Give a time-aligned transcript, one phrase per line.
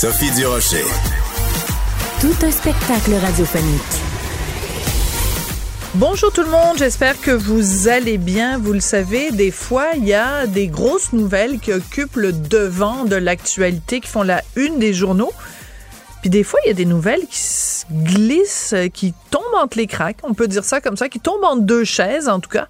[0.00, 0.82] Sophie Durocher.
[2.22, 3.82] Tout un spectacle radiophonique.
[5.96, 8.56] Bonjour tout le monde, j'espère que vous allez bien.
[8.56, 13.04] Vous le savez, des fois, il y a des grosses nouvelles qui occupent le devant
[13.04, 15.32] de l'actualité, qui font la une des journaux.
[16.20, 19.78] Puis des fois, il y a des nouvelles qui se glissent, euh, qui tombent entre
[19.78, 22.50] les craques, on peut dire ça comme ça, qui tombent entre deux chaises en tout
[22.50, 22.68] cas.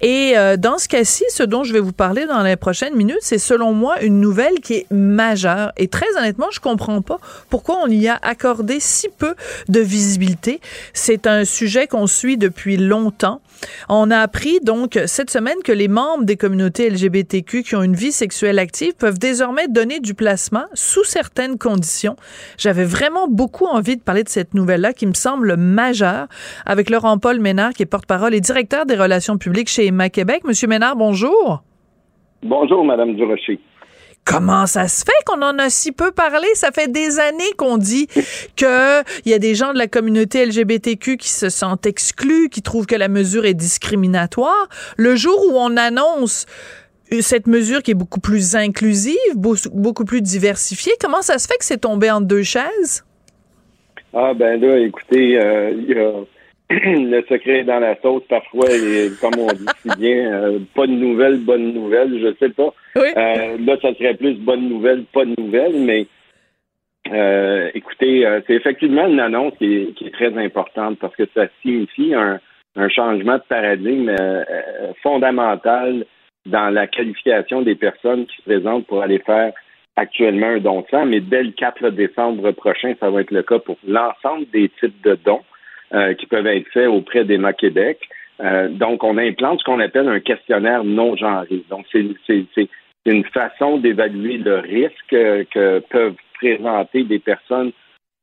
[0.00, 3.18] Et euh, dans ce cas-ci, ce dont je vais vous parler dans les prochaines minutes,
[3.20, 5.72] c'est selon moi une nouvelle qui est majeure.
[5.76, 7.18] Et très honnêtement, je comprends pas
[7.50, 9.34] pourquoi on y a accordé si peu
[9.68, 10.60] de visibilité.
[10.92, 13.40] C'est un sujet qu'on suit depuis longtemps.
[13.88, 17.94] On a appris donc cette semaine que les membres des communautés LGBTQ qui ont une
[17.94, 22.16] vie sexuelle active peuvent désormais donner du placement sous certaines conditions.
[22.58, 26.26] J'avais vraiment beaucoup envie de parler de cette nouvelle-là qui me semble majeure
[26.66, 30.42] avec Laurent-Paul Ménard qui est porte-parole et directeur des relations publiques chez Emma Québec.
[30.44, 31.62] Monsieur Ménard, bonjour.
[32.42, 33.58] Bonjour, Madame Durocher.
[34.24, 36.46] Comment ça se fait qu'on en a si peu parlé?
[36.54, 38.06] Ça fait des années qu'on dit
[38.56, 38.66] qu'il
[39.26, 42.96] y a des gens de la communauté LGBTQ qui se sentent exclus, qui trouvent que
[42.96, 44.68] la mesure est discriminatoire.
[44.96, 46.46] Le jour où on annonce
[47.20, 51.64] cette mesure qui est beaucoup plus inclusive, beaucoup plus diversifiée, comment ça se fait que
[51.64, 53.04] c'est tombé en deux chaises?
[54.14, 56.12] Ah ben là, écoutez, euh, il y a
[56.84, 60.86] le secret est dans la sauce parfois, et, comme on dit si bien, euh, pas
[60.86, 62.74] de nouvelles, bonnes nouvelles, je sais pas.
[62.96, 66.06] Euh, là, ça serait plus bonne nouvelle, pas de nouvelles, mais
[67.12, 72.40] euh, écoutez, c'est effectivement une annonce qui est, très importante parce que ça signifie un,
[72.88, 74.12] changement de paradigme
[75.00, 76.04] fondamental
[76.44, 79.52] dans la qualification des personnes qui se présentent pour aller faire
[79.94, 83.44] actuellement un don de sang, mais dès le 4 décembre prochain, ça va être le
[83.44, 85.42] cas pour l'ensemble des types de dons.
[85.92, 88.00] Euh, qui peuvent être faits auprès d'EMA Québec.
[88.40, 91.62] Euh, donc, on implante ce qu'on appelle un questionnaire non genré.
[91.68, 92.68] Donc, c'est
[93.04, 97.70] une façon d'évaluer le risque que peuvent présenter des personnes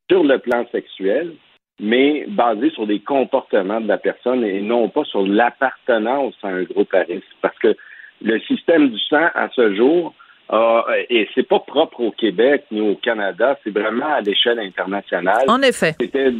[0.09, 1.33] sur le plan sexuel,
[1.79, 6.63] mais basé sur des comportements de la personne et non pas sur l'appartenance à un
[6.63, 7.23] groupe à risque.
[7.41, 7.75] Parce que
[8.21, 10.13] le système du sang, à ce jour,
[10.49, 15.45] a, et c'est pas propre au Québec ni au Canada, c'est vraiment à l'échelle internationale.
[15.47, 15.93] En effet.
[16.01, 16.31] C'était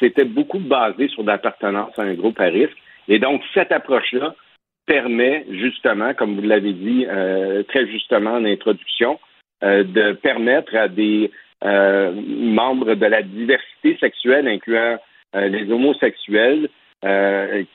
[0.00, 2.76] c'était beaucoup basé sur l'appartenance à un groupe à risque.
[3.08, 4.34] Et donc, cette approche-là
[4.86, 9.20] permet justement, comme vous l'avez dit euh, très justement en introduction,
[9.62, 11.30] euh, de permettre à des
[11.64, 14.98] euh, membres de la diversité sexuelle, incluant
[15.32, 16.68] les homosexuels,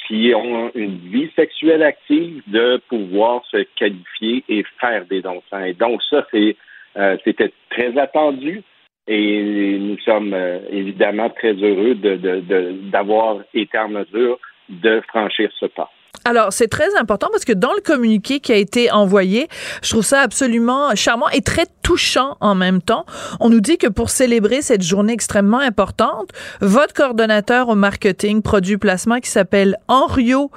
[0.08, 5.74] qui ont une vie sexuelle active, de pouvoir se qualifier et faire des dons Et
[5.74, 6.58] donc, ça, c'est
[7.24, 8.62] c'était très attendu.
[9.08, 14.40] Et nous sommes euh, évidemment très heureux d'avoir de, de, été en mesure
[14.70, 15.92] de franchir ce pas.
[16.24, 19.48] Alors, c'est très important parce que dans le communiqué qui a été envoyé,
[19.82, 23.06] je trouve ça absolument charmant et très touchant en même temps.
[23.40, 26.30] On nous dit que pour célébrer cette journée extrêmement importante,
[26.62, 30.50] votre coordonnateur au marketing produit placement qui s'appelle Henrio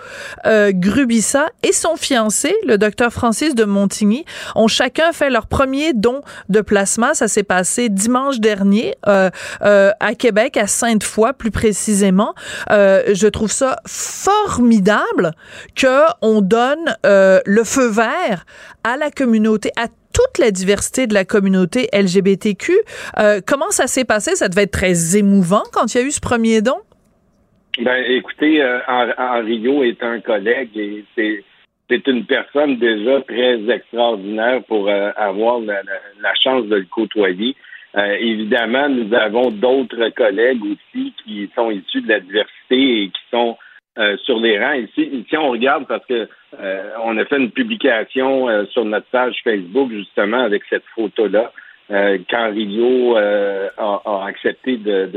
[0.47, 4.25] euh, Grubissa et son fiancé, le docteur Francis de Montigny,
[4.55, 7.15] ont chacun fait leur premier don de plasma.
[7.15, 9.31] Ça s'est passé dimanche dernier euh,
[9.63, 12.35] euh, à Québec, à Sainte-Foy plus précisément.
[12.71, 15.33] Euh, je trouve ça formidable
[15.81, 18.45] qu'on donne euh, le feu vert
[18.85, 22.73] à la communauté, à toute la diversité de la communauté LGBTQ.
[23.19, 24.35] Euh, comment ça s'est passé?
[24.35, 26.79] Ça devait être très émouvant quand il y a eu ce premier don?
[27.81, 28.81] Ben, écoutez, euh,
[29.45, 36.67] Rio est un collègue et c'est une personne déjà très extraordinaire pour avoir la, chance
[36.67, 37.55] de le côtoyer.
[37.97, 43.57] évidemment, nous avons d'autres collègues aussi qui sont issus de la diversité et qui sont
[43.99, 44.75] euh, sur les rangs.
[44.75, 46.29] Ici, ici, on regarde parce que
[46.61, 51.51] euh, on a fait une publication euh, sur notre page Facebook justement avec cette photo-là.
[52.31, 55.11] quand Rio a, accepté de,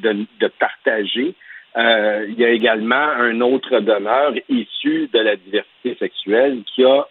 [0.00, 1.34] de, partager.
[1.76, 7.04] il y a également un autre donneur issu de la diversité sexuelle qui a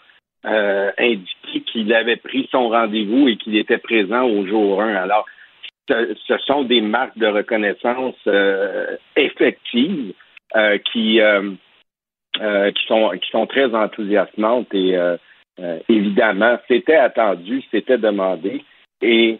[0.97, 4.95] indiqué qu'il avait pris son rendez-vous et qu'il était présent au jour 1.
[4.95, 5.25] Alors,
[5.89, 8.15] ce, ce sont des marques de reconnaissance
[9.15, 10.13] effectives
[10.55, 11.51] euh, qui, euh,
[12.39, 14.95] euh, qui, sont, qui sont très enthousiasmantes et
[15.89, 18.63] évidemment, c'était attendu, c'était demandé.
[19.01, 19.39] Et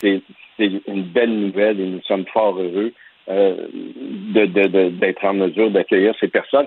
[0.00, 0.22] c'est
[0.58, 2.92] une belle nouvelle et nous sommes fort heureux
[3.28, 6.66] d'être en mesure d'accueillir ces personnes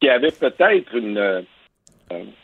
[0.00, 1.44] qui avaient peut-être une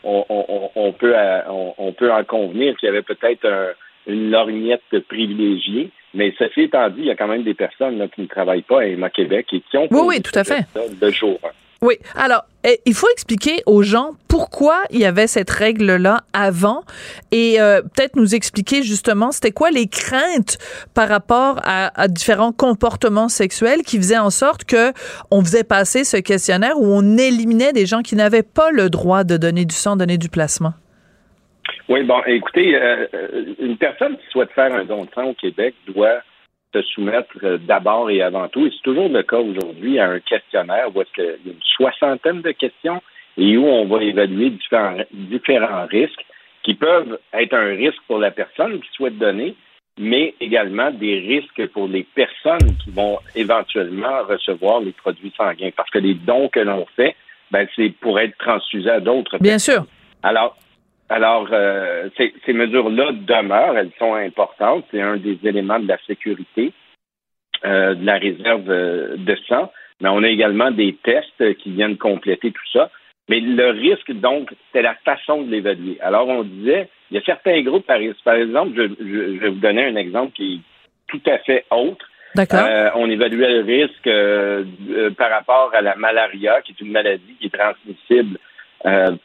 [0.03, 1.15] on, peut
[1.47, 3.75] on, peut en convenir qu'il y avait peut-être
[4.07, 8.21] une lorgnette privilégiée, mais ceci étant dit, il y a quand même des personnes qui
[8.21, 10.65] ne travaillent pas à Québec et qui ont oui, oui, tout à fait.
[10.99, 11.39] de jour.
[11.81, 11.95] Oui.
[12.15, 16.83] Alors, eh, il faut expliquer aux gens pourquoi il y avait cette règle-là avant
[17.31, 20.57] et euh, peut-être nous expliquer justement c'était quoi les craintes
[20.93, 24.93] par rapport à, différents comportements sexuels qui faisaient en sorte que
[25.31, 29.23] on faisait passer ce questionnaire où on éliminait des gens qui n'avaient pas le droit
[29.23, 30.75] de donner du sang, donner du plasma.
[31.87, 33.05] Oui, bon, écoutez, euh,
[33.59, 36.21] une personne qui souhaite faire un don de sang au Québec doit
[36.73, 40.19] se soumettre euh, d'abord et avant tout, et c'est toujours le cas aujourd'hui, à un
[40.19, 43.01] questionnaire où il y a une soixantaine de questions
[43.37, 46.25] et où on va évaluer différents, différents risques
[46.63, 49.55] qui peuvent être un risque pour la personne qui souhaite donner,
[49.99, 55.69] mais également des risques pour les personnes qui vont éventuellement recevoir les produits sanguins.
[55.75, 57.15] Parce que les dons que l'on fait,
[57.51, 59.85] ben, c'est pour être transfusé à d'autres Bien sûr.
[60.23, 60.57] Alors,
[61.09, 64.85] alors, euh, ces, ces mesures-là demeurent, elles sont importantes.
[64.91, 66.73] C'est un des éléments de la sécurité
[67.63, 69.71] euh, de la réserve euh, de sang.
[70.01, 72.89] Mais on a également des tests qui viennent compléter tout ça.
[73.29, 75.97] Mais le risque, donc, c'est la façon de l'évaluer.
[76.01, 79.85] Alors, on disait, il y a certains groupes par exemple, je, je, vais vous donner
[79.85, 80.59] un exemple qui est
[81.07, 82.05] tout à fait autre.
[82.37, 84.65] Euh, on évaluait le risque euh,
[85.17, 88.37] par rapport à la malaria, qui est une maladie qui est transmissible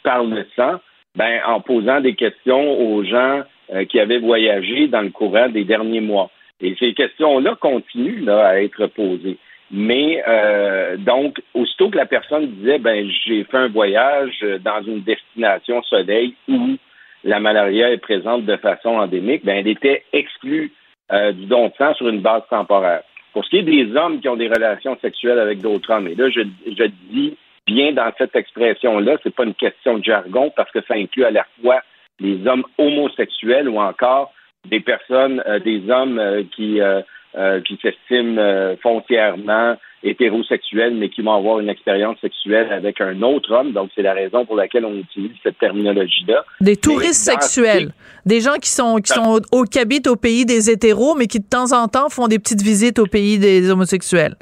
[0.02, 0.80] par le sang
[1.16, 3.42] ben, en posant des questions aux gens
[3.72, 6.30] euh, qui avaient voyagé dans le courant des derniers mois.
[6.60, 9.38] Et ces questions-là continuent à être posées.
[9.70, 15.02] Mais euh, donc, aussitôt que la personne disait ben j'ai fait un voyage dans une
[15.02, 16.76] destination soleil où
[17.24, 20.72] la malaria est présente de façon endémique, ben elle était exclue
[21.12, 23.02] euh, du don de sang sur une base temporaire.
[23.32, 26.14] Pour ce qui est des hommes qui ont des relations sexuelles avec d'autres hommes, et
[26.14, 27.36] là je dis
[27.70, 29.17] bien dans cette expression-là.
[29.22, 31.81] C'est pas une question de jargon parce que ça inclut à la fois
[32.19, 34.32] les hommes homosexuels ou encore
[34.69, 41.34] des personnes, euh, des hommes euh, qui, euh, qui s'estiment foncièrement hétérosexuels, mais qui vont
[41.34, 43.73] avoir une expérience sexuelle avec un autre homme.
[43.73, 46.44] Donc, c'est la raison pour laquelle on utilise cette terminologie-là.
[46.61, 47.93] Des touristes sexuels.
[48.25, 51.38] Des gens qui sont, qui sont au, qui habitent au pays des hétéros, mais qui
[51.38, 54.37] de temps en temps font des petites visites au pays des homosexuels.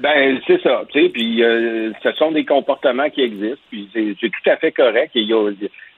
[0.00, 4.16] Ben, c'est ça, tu sais, puis euh, ce sont des comportements qui existent, puis c'est
[4.18, 5.50] tout à fait correct, il y a,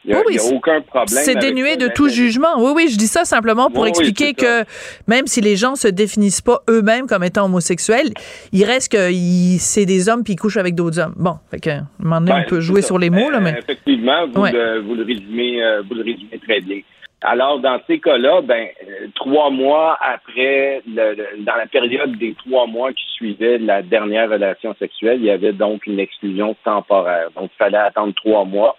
[0.04, 1.06] y a, aucun problème.
[1.08, 2.58] C'est dénué de tout jugement.
[2.58, 4.64] Oui, oui, je dis ça simplement pour expliquer que
[5.06, 8.12] même si les gens se définissent pas eux-mêmes comme étant homosexuels,
[8.52, 9.10] il reste que
[9.58, 11.14] c'est des hommes puis ils couchent avec d'autres hommes.
[11.16, 13.54] Bon, fait que, un moment donné, on ben, peut jouer sur les mots, là, mais...
[13.58, 16.80] Effectivement, vous, le, vous, le, résumez, euh, vous le résumez très bien.
[17.22, 22.92] Alors, dans ces cas-là, ben, euh, trois mois après, dans la période des trois mois
[22.92, 27.30] qui suivaient la dernière relation sexuelle, il y avait donc une exclusion temporaire.
[27.34, 28.76] Donc, il fallait attendre trois mois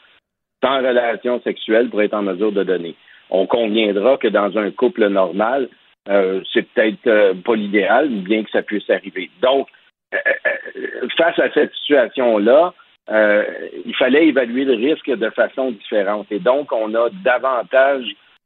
[0.64, 2.96] sans relation sexuelle pour être en mesure de donner.
[3.32, 5.68] On conviendra que dans un couple normal,
[6.08, 9.32] euh, c'est peut-être euh, pas l'idéal, bien que ça puisse arriver.
[9.42, 9.68] Donc,
[11.18, 12.74] face à cette situation-là,
[13.10, 16.28] il fallait évaluer le risque de façon différente.
[16.32, 18.06] Et donc, on a davantage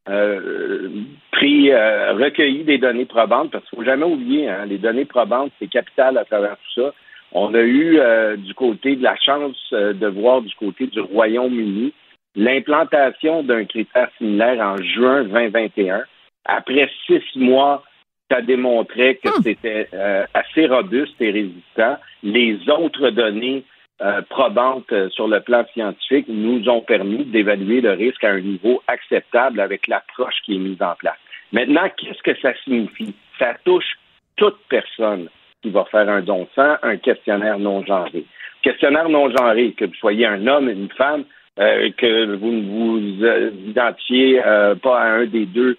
[0.10, 0.90] euh,
[1.32, 5.06] pris, euh, recueilli des données probantes, parce qu'il ne faut jamais oublier, hein, les données
[5.06, 6.94] probantes, c'est capital à travers tout ça.
[7.32, 11.94] On a eu euh, du côté de la chance de voir du côté du Royaume-Uni
[12.36, 16.04] l'implantation d'un critère similaire en juin 2021.
[16.46, 17.84] Après six mois,
[18.32, 19.42] ça démontrait que hmm.
[19.44, 19.90] c'était
[20.34, 21.98] assez robuste et résistant.
[22.24, 23.64] Les autres données
[24.02, 28.40] euh, probantes euh, sur le plan scientifique nous ont permis d'évaluer le risque à un
[28.40, 31.18] niveau acceptable avec l'approche qui est mise en place.
[31.52, 33.14] Maintenant, qu'est-ce que ça signifie?
[33.38, 33.98] Ça touche
[34.38, 35.28] toute personne
[35.62, 38.24] qui va faire un don de sang, un questionnaire non genré.
[38.62, 41.26] Questionnaire non genré, que vous soyez un homme, une femme,
[41.60, 44.42] euh, que vous ne vous identifiez
[44.82, 45.78] pas à un des deux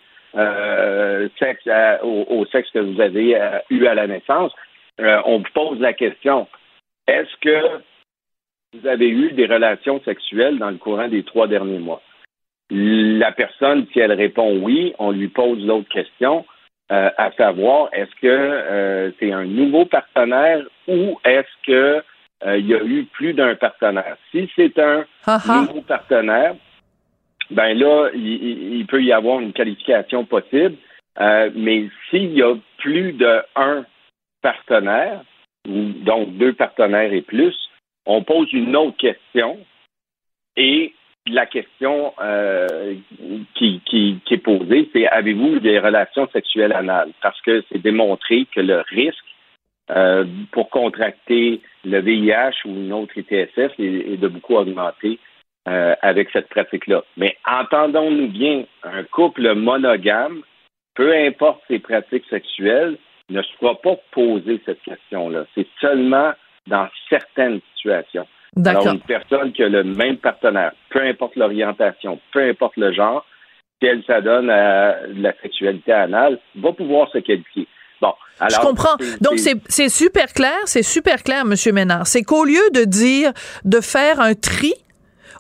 [1.38, 1.68] sexes,
[2.02, 3.38] au, au, sexe que vous avez
[3.70, 4.52] eu à la naissance,
[4.98, 6.46] on vous pose la question
[7.10, 7.82] est-ce que
[8.72, 12.02] vous avez eu des relations sexuelles dans le courant des trois derniers mois.
[12.70, 16.44] La personne, si elle répond oui, on lui pose l'autre question,
[16.92, 22.02] euh, à savoir est-ce que euh, c'est un nouveau partenaire ou est-ce que
[22.46, 24.16] euh, il y a eu plus d'un partenaire?
[24.30, 26.54] Si c'est un nouveau partenaire,
[27.50, 30.76] ben là, il, peut y avoir une qualification possible.
[31.18, 33.84] mais s'il y a plus d'un
[34.40, 35.22] partenaire,
[35.66, 37.56] donc deux partenaires et plus,
[38.06, 39.58] on pose une autre question
[40.56, 40.94] et
[41.26, 42.94] la question euh,
[43.54, 43.82] qui,
[44.30, 47.12] est posée, c'est avez-vous des relations sexuelles anales?
[47.22, 49.24] Parce que c'est démontré que le risque
[49.90, 55.18] euh, pour contracter le VIH ou une autre ITSS est, de beaucoup augmenter
[55.68, 57.04] euh, avec cette pratique-là.
[57.16, 60.42] Mais entendons-nous bien, un couple monogame,
[60.94, 62.96] peu importe ses pratiques sexuelles,
[63.28, 63.74] ne se pas
[64.10, 65.44] poser cette question-là.
[65.54, 66.32] C'est seulement
[66.66, 68.26] dans certaines situations.
[68.64, 73.24] Alors, une personne qui a le même partenaire, peu importe l'orientation, peu importe le genre,
[73.80, 77.68] si elle s'adonne à la sexualité anale, va pouvoir se qualifier.
[78.00, 78.96] Bon, alors, je comprends.
[79.20, 82.06] Donc c'est super clair, c'est super clair, Monsieur Ménard.
[82.06, 83.32] C'est qu'au lieu de dire
[83.64, 84.74] de faire un tri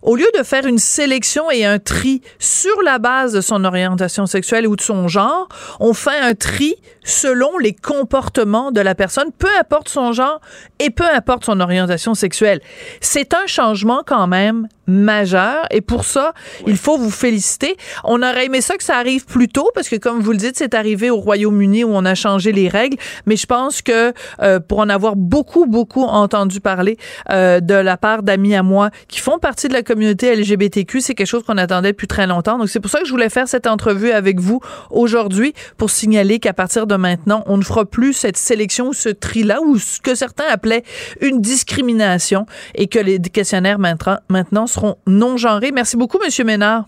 [0.02, 4.26] au lieu de faire une sélection et un tri sur la base de son orientation
[4.26, 5.48] sexuelle ou de son genre,
[5.78, 10.40] on fait un tri selon les comportements de la personne, peu importe son genre
[10.78, 12.60] et peu importe son orientation sexuelle.
[13.00, 16.32] C'est un changement quand même majeur et pour ça,
[16.66, 17.76] il faut vous féliciter.
[18.04, 20.56] On aurait aimé ça que ça arrive plus tôt parce que comme vous le dites,
[20.56, 24.58] c'est arrivé au Royaume-Uni où on a changé les règles, mais je pense que euh,
[24.60, 26.96] pour en avoir beaucoup beaucoup entendu parler
[27.30, 31.14] euh, de la part d'amis à moi qui font partie de la communauté LGBTQ, c'est
[31.14, 32.58] quelque chose qu'on attendait depuis très longtemps.
[32.58, 36.40] Donc c'est pour ça que je voulais faire cette entrevue avec vous aujourd'hui pour signaler
[36.40, 40.00] qu'à partir de maintenant, on ne fera plus cette sélection ou ce tri-là, ou ce
[40.00, 40.82] que certains appelaient
[41.20, 45.70] une discrimination, et que les questionnaires maintenant, seront non genrés.
[45.72, 46.46] Merci beaucoup, M.
[46.46, 46.86] Ménard.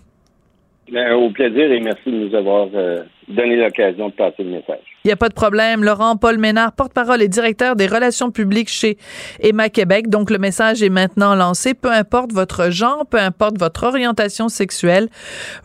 [0.93, 4.83] Ben, au plaisir et merci de nous avoir euh, donné l'occasion de passer le message.
[5.05, 5.85] Il n'y a pas de problème.
[5.85, 8.99] Laurent Paul Ménard, porte-parole et directeur des relations publiques chez
[9.41, 10.09] Emma Québec.
[10.09, 11.73] Donc, le message est maintenant lancé.
[11.73, 15.09] Peu importe votre genre, peu importe votre orientation sexuelle,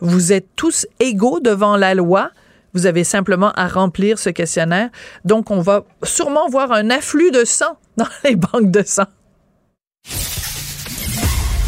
[0.00, 2.30] vous êtes tous égaux devant la loi.
[2.74, 4.90] Vous avez simplement à remplir ce questionnaire.
[5.24, 9.06] Donc, on va sûrement voir un afflux de sang dans les banques de sang.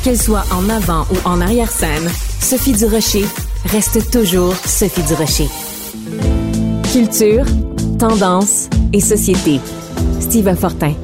[0.03, 2.09] Qu'elle soit en avant ou en arrière-scène,
[2.41, 3.25] Sophie Durocher
[3.67, 5.49] reste toujours Sophie Durocher.
[6.93, 7.45] Culture,
[7.99, 9.61] tendance et société.
[10.21, 10.95] Steve Fortin.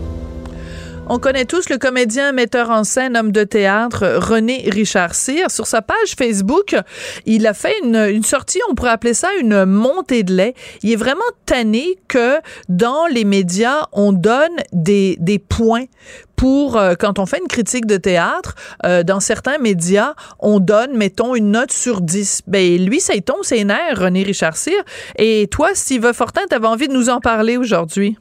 [1.09, 5.53] On connaît tous le comédien, metteur en scène, homme de théâtre René Richard Cyr.
[5.53, 6.75] Sur sa page Facebook,
[7.27, 10.55] il a fait une, sortie, on pourrait appeler ça une montée de lait.
[10.83, 15.85] Il est vraiment tanné que dans les médias, on donne des, des points
[16.35, 20.97] pour euh, quand on fait une critique de théâtre, euh, dans certains médias, on donne,
[20.97, 22.43] mettons, une note sur 10.
[22.49, 24.83] Ben, lui, y tombe ses nerfs, René Richard Cyr.
[25.17, 28.19] Et toi, Steve Fortin, tu avais envie de nous en parler aujourd'hui?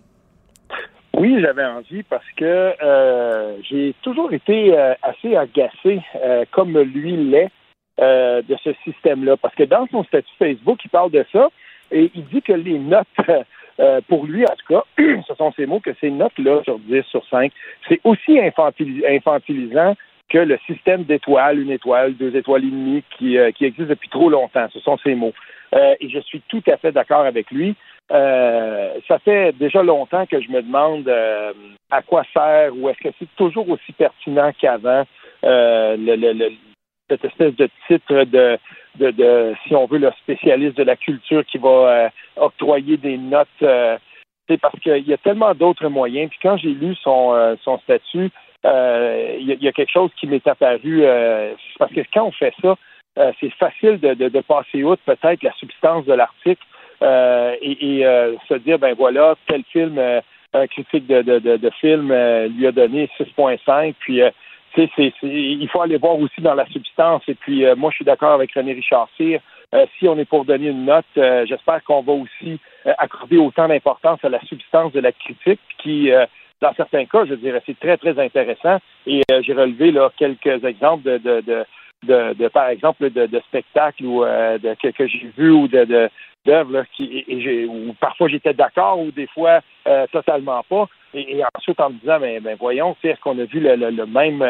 [1.18, 7.16] Oui, j'avais envie parce que euh, j'ai toujours été euh, assez agacé, euh, comme lui
[7.16, 7.50] l'est,
[7.98, 9.38] de ce système-là.
[9.38, 11.48] Parce que dans son statut Facebook, il parle de ça
[11.92, 13.08] et il dit que les notes,
[14.10, 14.84] pour lui en tout cas,
[15.26, 17.54] ce sont ces mots, que ces notes-là sur 10, sur 5,
[17.88, 19.96] c'est aussi infantilisant
[20.28, 24.30] que le système d'étoiles, une étoile, deux étoiles et demie qui, qui existe depuis trop
[24.30, 24.68] longtemps.
[24.74, 25.34] Ce sont ces mots.
[25.74, 27.78] et je suis tout à fait d'accord avec lui.
[28.12, 31.54] Euh, ça fait déjà longtemps que je me demande euh,
[31.90, 35.06] à quoi sert ou est-ce que c'est toujours aussi pertinent qu'avant
[35.44, 36.52] euh, le,
[37.10, 38.60] cette espèce de titre de,
[39.00, 43.48] de, de, si on veut, le spécialiste de la culture qui va octroyer des notes.
[43.60, 46.30] c'est parce qu'il y a tellement d'autres moyens.
[46.30, 48.32] Puis quand j'ai lu son, son statut,
[48.64, 51.04] il y, a quelque chose qui m'est apparu.
[51.78, 52.76] parce que quand on fait ça,
[53.40, 56.66] c'est facile de, de, de passer outre peut-être la substance de l'article
[57.02, 60.22] euh, et, euh, se dire, ben voilà, tel film, euh,
[60.54, 62.14] un critique de, de, de, film
[62.58, 64.22] lui a donné 6.5, puis
[64.74, 67.24] c'est, c'est, il faut aller voir aussi dans la substance.
[67.28, 69.42] Et puis, moi, je suis d'accord avec René Richard Cyr.
[70.00, 74.30] si on est pour donner une note, j'espère qu'on va aussi accorder autant d'importance à
[74.30, 76.10] la substance de la critique, qui,
[76.62, 78.78] dans certains cas, je dirais, c'est très, très intéressant.
[79.06, 81.66] Et j'ai relevé là, quelques exemples de, de, de,
[82.06, 86.10] de, par exemple, de, spectacles ou de, que, que j'ai vu ou de,
[86.46, 90.88] d'œuvres qui et, où parfois j'étais d'accord ou des fois euh, totalement pas.
[91.14, 94.42] Et, ensuite en me disant ben, ben voyons, est-ce qu'on a vu le, le, même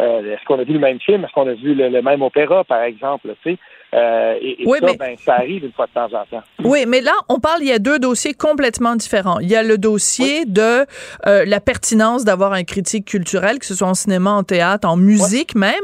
[0.00, 2.02] euh, euh, est-ce qu'on a vu le même film, est-ce qu'on a vu le, le
[2.02, 3.58] même opéra, par exemple, tu sais?
[3.94, 6.42] Euh, et, oui, ça, ben, ça arrive une fois de temps en temps.
[6.64, 9.38] Oui, mais là, on parle, il y a deux dossiers complètement différents.
[9.38, 10.84] Il y a le dossier de
[11.26, 14.96] euh, la pertinence d'avoir un critique culturel, que ce soit en cinéma, en théâtre, en
[14.96, 15.74] musique même,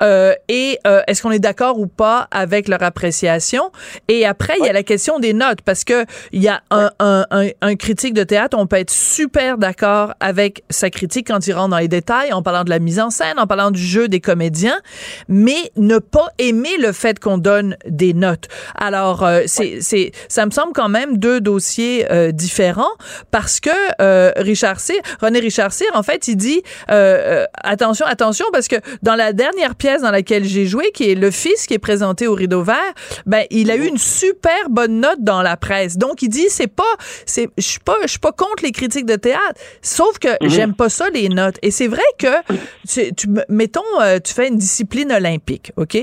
[0.00, 3.70] euh, et est-ce qu'on est d'accord ou pas avec leur appréciation?
[4.08, 6.90] Et après, il y a la question des notes, parce que il y a un,
[6.98, 7.24] un,
[7.60, 11.70] un, critique de théâtre, on peut être super d'accord avec sa critique quand il rentre
[11.70, 14.20] dans les détails, en parlant de la mise en scène, en parlant du jeu des
[14.20, 14.80] comédiens,
[15.26, 18.46] mais ne pas aimer le fait qu'on donne des notes.
[18.76, 22.92] Alors, euh, c'est, c'est, ça me semble quand même deux dossiers euh, différents
[23.32, 28.68] parce que euh, Richard Cyr, René Richard Cyr, en fait, il dit attention, attention, parce
[28.68, 31.80] que dans la dernière pièce dans laquelle j'ai joué, qui est Le Fils, qui est
[31.80, 32.76] présenté au Rideau Vert,
[33.26, 35.96] ben il a eu une super bonne note dans la presse.
[35.96, 36.94] Donc il dit c'est pas,
[37.26, 40.50] c'est, je suis pas, je suis pas contre les critiques de théâtre, sauf que mhm.
[40.50, 41.56] j'aime pas ça les notes.
[41.62, 42.28] Et c'est vrai que
[42.86, 43.82] tu, mettons,
[44.24, 45.98] tu fais une discipline olympique, ok?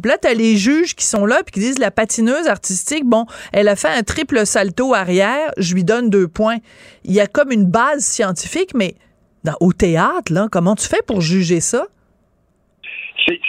[0.00, 3.24] Puis là, t'as les juges qui sont là puis qui disent la patineuse artistique, bon,
[3.52, 6.58] elle a fait un triple salto arrière, je lui donne deux points.
[7.04, 8.94] Il y a comme une base scientifique, mais
[9.44, 11.86] dans, au théâtre, là, comment tu fais pour juger ça?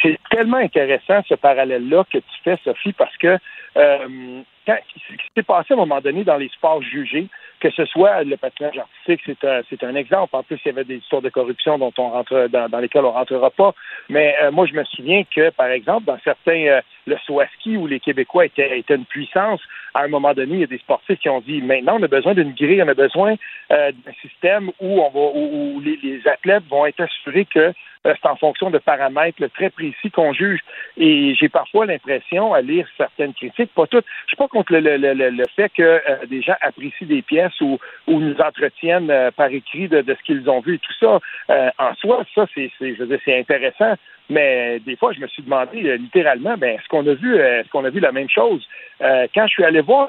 [0.01, 3.37] C'est tellement intéressant ce parallèle-là que tu fais, Sophie, parce que
[3.77, 7.27] euh, ce qui s'est passé à un moment donné dans les sports jugés,
[7.59, 10.35] que ce soit le patinage artistique, c'est un, c'est un exemple.
[10.35, 13.05] En plus, il y avait des histoires de corruption dont on rentre dans, dans lesquelles
[13.05, 13.73] on rentrera pas.
[14.09, 17.87] Mais euh, moi, je me souviens que, par exemple, dans certains, euh, le Swaski où
[17.87, 19.61] les Québécois étaient, étaient une puissance,
[19.93, 22.07] à un moment donné, il y a des sportifs qui ont dit maintenant, on a
[22.07, 23.35] besoin d'une grille, on a besoin
[23.71, 27.73] euh, d'un système où on va, où, les, les, athlètes vont être assurés que
[28.03, 30.61] c'est en fonction de paramètres très précis qu'on juge.
[30.97, 34.97] Et j'ai parfois l'impression, à lire certaines critiques, pas toutes, je suis pas contre le,
[34.97, 39.31] le, le, le fait que des gens apprécient des pièces ou, ou nous entretiennent euh,
[39.31, 41.19] par écrit de, ce qu'ils ont vu et tout ça.
[41.49, 43.95] Euh, en soi, ça, c'est, c'est intéressant.
[44.29, 47.69] Mais des fois, je me suis demandé euh, littéralement, ben, est-ce qu'on a vu, est-ce
[47.69, 48.67] qu'on a vu la même chose?
[48.99, 50.07] Quand je suis allé voir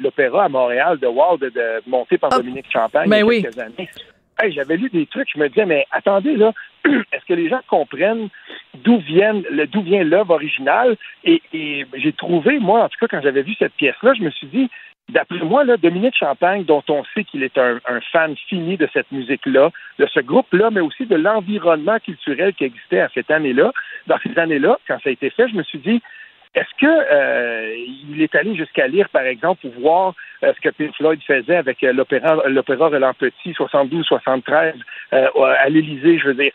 [0.00, 3.42] l'opéra à Montréal de Wald, de, monté par ah, Dominique Champagne ben il y a
[3.42, 3.88] quelques années,
[4.50, 6.52] j'avais lu des trucs, je me disais, mais attendez, là,
[6.84, 8.28] est-ce que les gens comprennent
[8.74, 10.96] d'où viennent d'où vient l'œuvre originale?
[11.24, 14.30] Et, et j'ai trouvé, moi, en tout cas, quand j'avais vu cette pièce-là, je me
[14.30, 14.70] suis dit,
[15.08, 17.80] D'après moi, là, Dominique Champagne, dont on sait qu'il est un,
[18.12, 23.00] fan fini de cette musique-là, de ce groupe-là, mais aussi de l'environnement culturel qui existait
[23.00, 23.72] à cette année-là,
[24.06, 26.00] dans ces années-là, quand ça a été fait, je me suis dit,
[26.54, 27.74] est-ce que euh,
[28.10, 31.56] il est allé jusqu'à lire, par exemple, pour voir euh, ce que Pink Floyd faisait
[31.56, 34.74] avec euh, l'opéra l'opéra Roland Petit, 72-73,
[35.12, 36.52] à l'Élysée, je veux dire?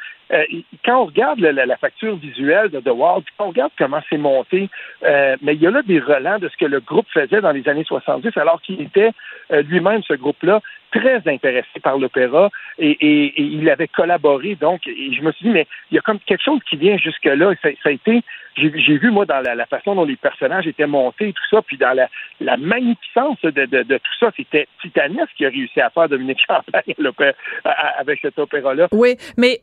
[0.86, 4.70] Quand on regarde la, facture visuelle de The Wall, quand on regarde comment c'est monté,
[5.04, 7.68] mais il y a là des relents de ce que le groupe faisait dans les
[7.70, 9.12] années 70, alors qu'il était
[9.50, 12.50] lui-même, ce groupe-là, très intéressé par l'opéra
[12.80, 14.56] et, il avait collaboré.
[14.56, 16.98] Donc, et je me suis dit, mais il y a comme quelque chose qui vient
[16.98, 17.54] jusque-là.
[17.62, 18.24] Ça, ça a été
[18.58, 21.78] j'ai vu, moi, dans la, façon dont les personnages étaient montés et tout ça, puis
[21.78, 22.10] dans la,
[22.42, 26.40] la magnificence de, de, de, tout ça, c'était Titanesque qui a réussi à faire Dominique
[26.48, 26.96] Champagne
[27.98, 28.88] avec cet opéra-là.
[28.92, 29.60] Oui, mais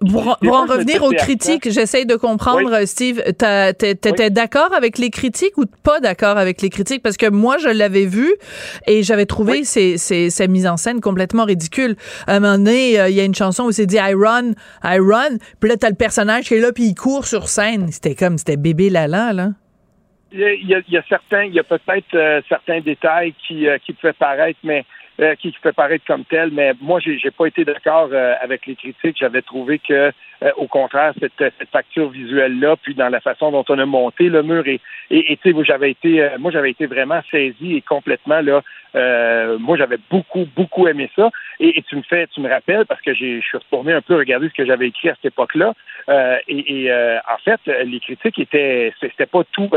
[0.55, 5.65] pour, en revenir aux critiques, j'essaye de comprendre, Steve, t'étais d'accord avec les critiques ou
[5.83, 7.03] pas d'accord avec les critiques?
[7.03, 8.33] Parce que moi, je l'avais vu
[8.87, 11.97] et j'avais trouvé ces, ces, ces, mises en scène complètement ridicules.
[12.27, 14.53] À un moment donné, euh, il y a une chanson où c'est dit I run,
[14.83, 17.91] I run, puis là, t'as le personnage qui est là, puis il court sur scène.
[17.91, 19.05] C'était comme, c'était bébé là.
[20.33, 23.69] Il y, a, il y a certains, il y a peut-être euh, certains détails qui,
[23.69, 24.85] euh, qui pouvaient paraître, mais
[25.21, 28.75] euh, qui, qui paraître comme tel, mais moi, j'ai, j'ai pas été d'accord avec les
[28.75, 29.17] critiques.
[29.19, 30.13] J'avais trouvé que,
[30.57, 34.43] au contraire, cette, cette facture visuelle-là, puis dans la façon dont on a monté le
[34.43, 38.63] mur, et, et, tu sais, j'avais été, moi, j'avais été vraiment saisi et complètement là
[38.97, 41.31] euh, moi, j'avais beaucoup, beaucoup aimé ça.
[41.61, 44.49] Et, tu me fais, tu me rappelles, parce que je suis retourné un peu regarder
[44.49, 45.75] ce que j'avais écrit à cette époque-là.
[46.09, 49.71] Euh, et, euh, en fait, les critiques étaient, c'était pas tout,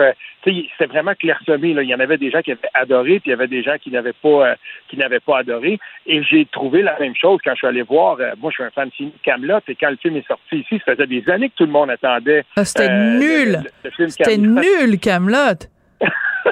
[0.43, 1.73] c'était vraiment clairsemé.
[1.73, 1.83] Là.
[1.83, 3.77] Il y en avait des gens qui avaient adoré, puis il y avait des gens
[3.81, 4.55] qui n'avaient pas,
[4.87, 5.79] qui n'avaient pas adoré.
[6.05, 8.17] Et j'ai trouvé la même chose quand je suis allé voir.
[8.39, 10.95] moi, je suis un fan de Camelot, et quand le film est sorti ici, ça
[10.95, 12.43] faisait des années que tout le monde attendait.
[12.55, 13.59] Ah, c'était nul.
[14.07, 15.67] C'était nul, Camelot.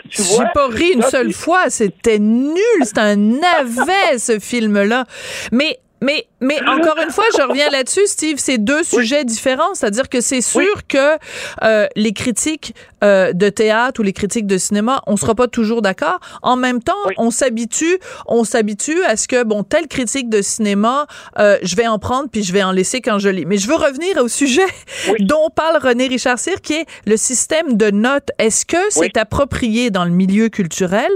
[0.10, 1.70] J'ai pas ri une seule fois.
[1.70, 2.82] C'était nul.
[2.84, 5.06] C'était un navet, ce film-là.
[5.52, 9.74] Mais mais, mais encore une fois, je reviens là-dessus, Steve, c'est deux sujets différents.
[9.74, 11.18] C'est-à-dire que c'est sûr que
[11.64, 15.82] euh, les critiques euh, de théâtre ou les critiques de cinéma, on sera pas toujours
[15.82, 16.20] d'accord.
[16.42, 21.08] En même temps, on s'habitue, on s'habitue à ce que bon, telle critique de cinéma,
[21.40, 23.46] euh, je vais en prendre puis je vais en laisser quand je lis.
[23.46, 24.66] Mais je veux revenir au sujet
[25.20, 28.30] dont parle René Richard Cyr, qui est le système de notes.
[28.38, 31.12] Est-ce que c'est approprié dans le milieu culturel?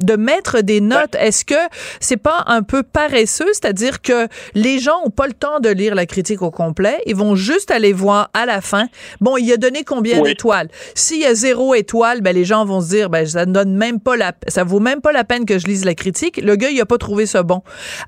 [0.00, 1.14] De mettre des notes.
[1.18, 1.54] Est-ce que
[2.00, 5.94] c'est pas un peu paresseux, c'est-à-dire que les gens ont pas le temps de lire
[5.94, 8.86] la critique au complet, ils vont juste aller voir à la fin.
[9.20, 10.68] Bon, il a donné combien d'étoiles?
[10.94, 13.74] S'il y a zéro étoile, ben les gens vont se dire, ben ça ne donne
[13.76, 16.40] même pas la, ça vaut même pas la peine que je lise la critique.
[16.42, 17.62] Le gars, il a pas trouvé ça bon.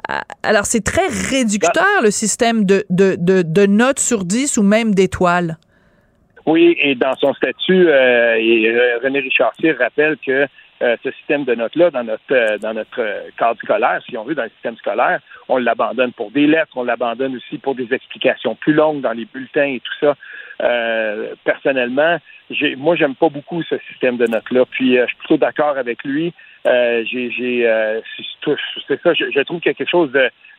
[0.08, 4.62] Ah, alors c'est très réducteur le système de, de, de, de notes sur 10 ou
[4.62, 5.56] même d'étoiles.
[6.46, 10.46] Oui, et dans son statut, euh, euh, René Richard rappelle que
[10.82, 14.24] euh, ce système de notes-là dans notre euh, dans notre euh, cadre scolaire, si on
[14.24, 17.92] veut, dans le système scolaire, on l'abandonne pour des lettres, on l'abandonne aussi pour des
[17.92, 20.16] explications plus longues dans les bulletins et tout ça.
[20.62, 22.18] euh, personnellement,
[22.50, 24.64] j'ai, moi, j'aime pas beaucoup ce système de notes-là.
[24.70, 26.32] Puis, euh, je suis plutôt d'accord avec lui.
[26.66, 28.00] Euh, j'ai, j'ai, euh,
[28.86, 29.14] c'est ça.
[29.14, 30.12] Je, trouve y a quelque chose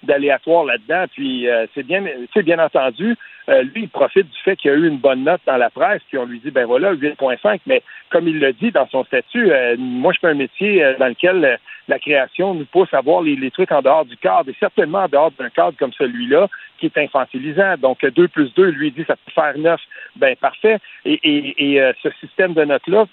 [0.03, 1.05] d'aléatoire là-dedans.
[1.13, 3.15] Puis, c'est bien, c'est bien entendu.
[3.47, 6.01] lui, il profite du fait qu'il y a eu une bonne note dans la presse.
[6.09, 7.59] Puis, on lui dit, ben voilà, 8.5.
[7.65, 11.59] Mais comme il le dit dans son statut, moi, je fais un métier dans lequel
[11.87, 15.03] la création nous pousse à voir les, les, trucs en dehors du cadre et certainement
[15.03, 16.47] en dehors d'un cadre comme celui-là
[16.79, 17.75] qui est infantilisant.
[17.77, 19.79] Donc, 2 plus 2, lui dit ça peut faire 9.
[20.15, 20.77] Ben parfait.
[21.05, 23.05] Et, et, et euh, ce système de notes-là,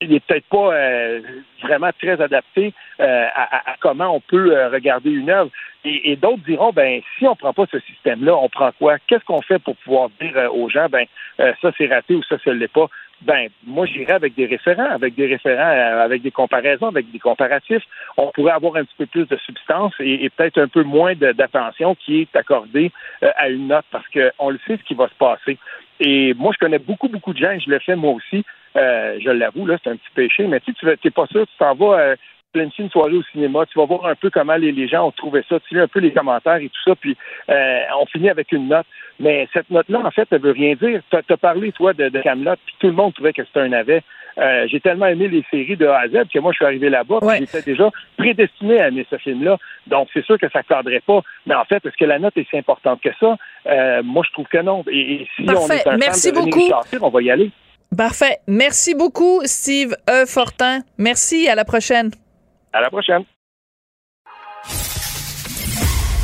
[0.00, 1.20] il n'est peut-être pas euh,
[1.62, 5.50] vraiment très adapté euh, à, à, comment on peut regarder une œuvre.
[5.84, 8.98] Et, et d'autres diront, ben si on prend pas ce système-là, on prend quoi?
[9.06, 11.06] Qu'est-ce qu'on fait pour pouvoir dire aux gens, ben
[11.38, 12.88] ça c'est raté ou ça ce l'est pas?
[13.22, 17.82] Ben moi j'irais avec des référents, avec des référents, avec des comparaisons, avec des comparatifs.
[18.16, 21.94] On pourrait avoir un petit peu plus de substance et, peut-être un peu moins d'attention
[21.94, 25.58] qui est accordée à une note parce qu'on le sait ce qui va se passer.
[26.00, 28.44] Et moi, je connais beaucoup, beaucoup de gens, et je le fais moi aussi.
[28.76, 31.46] Euh, je l'avoue, là, c'est un petit péché, mais tu sais, tu n'es pas sûr,
[31.46, 32.16] tu t'en vas euh,
[32.52, 35.12] planifier une soirée au cinéma, tu vas voir un peu comment les, les gens ont
[35.12, 37.16] trouvé ça, tu lis un peu les commentaires et tout ça, puis
[37.50, 38.86] euh, on finit avec une note.
[39.20, 41.02] Mais cette note-là, en fait, elle veut rien dire.
[41.10, 43.68] Tu as, parlé, toi, de, de Camelot, puis tout le monde trouvait que c'était un
[43.68, 44.02] navet.
[44.38, 46.88] Euh, j'ai tellement aimé les séries de A à Z que moi, je suis arrivé
[46.88, 47.38] là-bas, ouais.
[47.40, 49.58] j'étais déjà prédestiné à aimer ce film-là.
[49.88, 51.22] Donc, c'est sûr que ça ne cadrait pas.
[51.46, 53.36] Mais en fait, est-ce que la note est si importante que ça?
[53.66, 54.84] Euh, moi, je trouve que non.
[54.90, 56.70] Et, si on est un Merci fan de beaucoup.
[57.00, 57.50] on va y aller.
[57.96, 58.38] Parfait.
[58.46, 60.26] Merci beaucoup, Steve E.
[60.26, 60.80] Fortin.
[60.98, 61.48] Merci.
[61.48, 62.10] À la prochaine.
[62.72, 63.24] À la prochaine.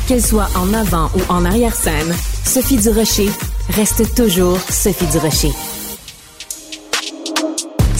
[0.07, 2.13] Qu'elle soit en avant ou en arrière-scène,
[2.45, 3.29] Sophie Durocher
[3.69, 5.49] reste toujours Sophie Durocher.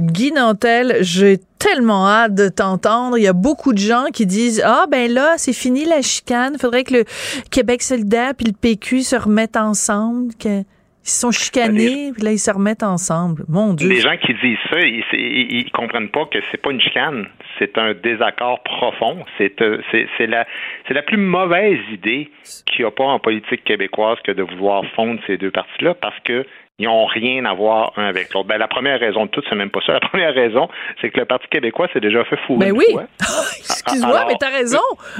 [0.00, 3.18] Guy Nantel, j'ai tellement hâte de t'entendre.
[3.18, 6.52] Il y a beaucoup de gens qui disent Ah, ben là, c'est fini la chicane.
[6.54, 7.04] Il faudrait que le
[7.50, 10.34] Québec solidaire puis le PQ se remettent ensemble.
[10.40, 10.62] Que...
[11.04, 13.44] Ils sont chicanés, puis là, ils se remettent ensemble.
[13.48, 13.88] Mon Dieu.
[13.88, 17.26] Les gens qui disent ça, ils, ils, comprennent pas que c'est pas une chicane.
[17.58, 19.24] C'est un désaccord profond.
[19.38, 19.80] C'est euh,
[20.20, 20.46] la,
[20.90, 22.30] la plus mauvaise idée
[22.66, 26.18] qu'il n'y a pas en politique québécoise que de vouloir fondre ces deux partis-là parce
[26.24, 26.44] que
[26.78, 28.46] ils n'ont rien à voir un avec l'autre.
[28.46, 29.94] Ben, la première raison de tout, c'est même pas ça.
[29.94, 30.68] La première raison,
[31.00, 32.86] c'est que le Parti québécois s'est déjà fait fourrer ben oui.
[33.58, 34.78] Excuse-moi, mais t'as raison.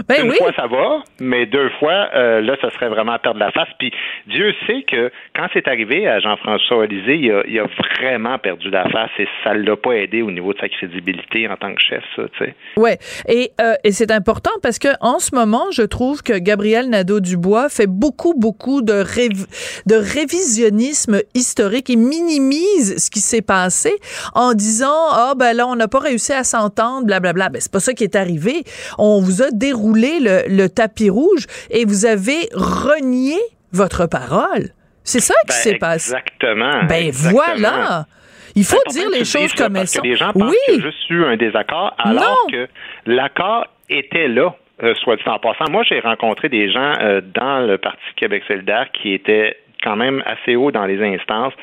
[0.08, 0.36] Ben une oui.
[0.38, 3.68] fois, ça va, mais deux fois, euh, là, ça serait vraiment perdre la face.
[3.78, 3.92] Puis
[4.28, 7.66] Dieu sait que quand c'est arrivé à Jean-François il a, il a,
[7.98, 11.48] vraiment perdu la face et ça ne l'a pas aidé au niveau de sa crédibilité
[11.48, 12.54] en tant que chef, ça, tu sais.
[12.76, 12.98] Ouais.
[13.28, 17.68] Et, euh, et c'est important parce que en ce moment, je trouve que Gabriel Nadeau-Dubois
[17.68, 23.92] fait beaucoup, beaucoup de, de révisionnisme historique historique et minimise ce qui s'est passé
[24.34, 27.48] en disant ah ben là on n'a pas réussi à s'entendre blablabla.
[27.48, 28.64] Ben c'est pas ça qui est arrivé.
[28.98, 33.37] On vous a déroulé le, tapis rouge et vous avez renié
[33.72, 34.70] votre parole.
[35.02, 36.12] C'est ça qui ben, s'est passé.
[36.12, 36.84] Exactement.
[36.84, 38.06] Ben voilà.
[38.54, 40.02] Il faut dire les choses comme elles sont.
[40.02, 42.68] Les gens pensent y a juste eu un désaccord alors que
[43.06, 44.54] l'accord était là.
[44.80, 45.68] Euh, soit dit en passant.
[45.72, 50.22] Moi, j'ai rencontré des gens euh, dans le Parti Québec solidaire qui étaient quand même
[50.26, 51.54] assez haut dans les instances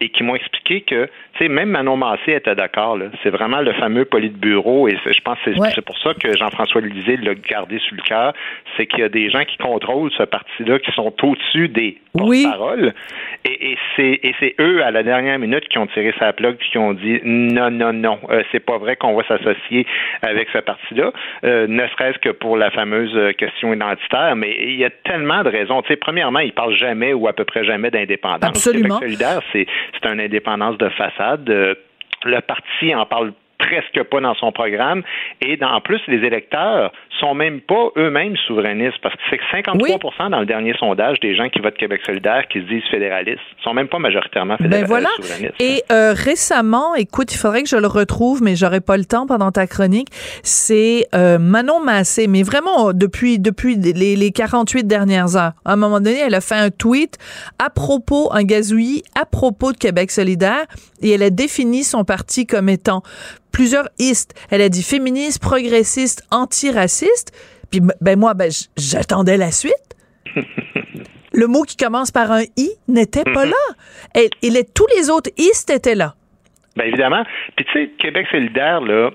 [0.00, 2.98] et qui m'ont expliqué que, tu sais, même Manon Massé était d'accord.
[3.22, 7.16] C'est vraiment le fameux bureau et je pense que c'est pour ça que Jean-François Lisée
[7.16, 8.32] l'a gardé sur le cœur,
[8.76, 12.92] c'est qu'il y a des gens qui contrôlent ce parti-là qui sont au-dessus des porte-paroles.
[13.44, 16.94] Et, et c'est eux, à la dernière minute, qui ont tiré sa plug qui ont
[16.94, 19.86] dit non, non, non, euh, c'est pas vrai qu'on va s'associer
[20.22, 21.12] avec ce parti-là,
[21.44, 25.42] euh, ne serait-ce que pour la fameuse euh, question identitaire, mais il y a tellement
[25.42, 25.82] de raisons.
[25.82, 28.48] Tu sais, premièrement, ils parlent jamais ou à peu près jamais d'indépendance.
[28.48, 28.98] Absolument.
[28.98, 31.48] solidaire, c'est c'est une indépendance de façade.
[31.50, 31.74] Euh,
[32.24, 35.02] le parti en parle presque pas dans son programme.
[35.40, 40.28] Et en plus, les électeurs sont même pas eux-mêmes souverainistes parce que c'est que 53
[40.30, 43.74] dans le dernier sondage des gens qui votent Québec solidaire qui se disent fédéralistes sont
[43.74, 45.20] même pas majoritairement ben fédéralistes.
[45.20, 45.52] Ben voilà.
[45.60, 49.26] Et euh, récemment, écoute, il faudrait que je le retrouve, mais j'aurais pas le temps
[49.26, 50.08] pendant ta chronique.
[50.42, 55.52] C'est euh, Manon Massé, mais vraiment depuis depuis les, les 48 dernières heures.
[55.64, 57.18] À un moment donné, elle a fait un tweet
[57.58, 60.64] à propos, un gazouillis à propos de Québec solidaire
[61.02, 63.02] et elle a défini son parti comme étant
[63.50, 64.34] plusieurs istes.
[64.50, 67.09] Elle a dit féministe, progressiste, antiraciste.
[67.70, 69.74] Puis ben moi, ben j'attendais la suite.
[71.32, 73.52] Le mot qui commence par un i n'était pas mhm.
[73.52, 74.20] là.
[74.20, 76.14] Et, et tous les autres istes étaient là.
[76.76, 77.24] Ben évidemment.
[77.56, 79.10] Puis tu sais, Québec solidaire là,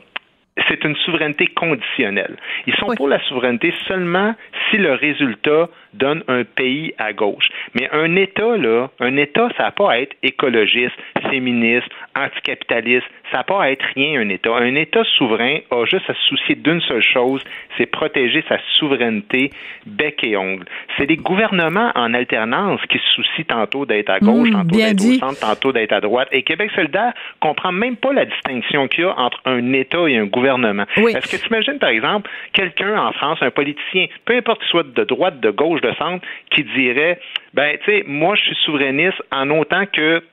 [0.69, 2.38] c'est une souveraineté conditionnelle.
[2.65, 4.34] Ils sont pour la souveraineté seulement
[4.69, 7.47] si le résultat donne un pays à gauche.
[7.73, 10.95] Mais un État, là, un État, ça n'a pas à être écologiste,
[11.29, 14.55] féministe, anticapitaliste, ça n'a pas à être rien, un État.
[14.55, 17.43] Un État souverain a juste à se soucier d'une seule chose,
[17.77, 19.49] c'est protéger sa souveraineté
[19.86, 20.65] bec et ongle.
[20.97, 25.05] C'est les gouvernements en alternance qui se soucient tantôt d'être à gauche, mmh, tantôt d'être
[25.05, 26.27] au centre, tantôt d'être à droite.
[26.31, 30.17] Et Québec solidaire comprend même pas la distinction qu'il y a entre un État et
[30.17, 30.86] un gouvernement.
[30.95, 34.84] Est-ce que tu imagines, par exemple, quelqu'un en France, un politicien, peu importe qu'il soit
[34.84, 37.19] de droite, de gauche, centre, qui dirait,
[37.53, 40.23] ben, tu sais, moi, je suis souverainiste en autant que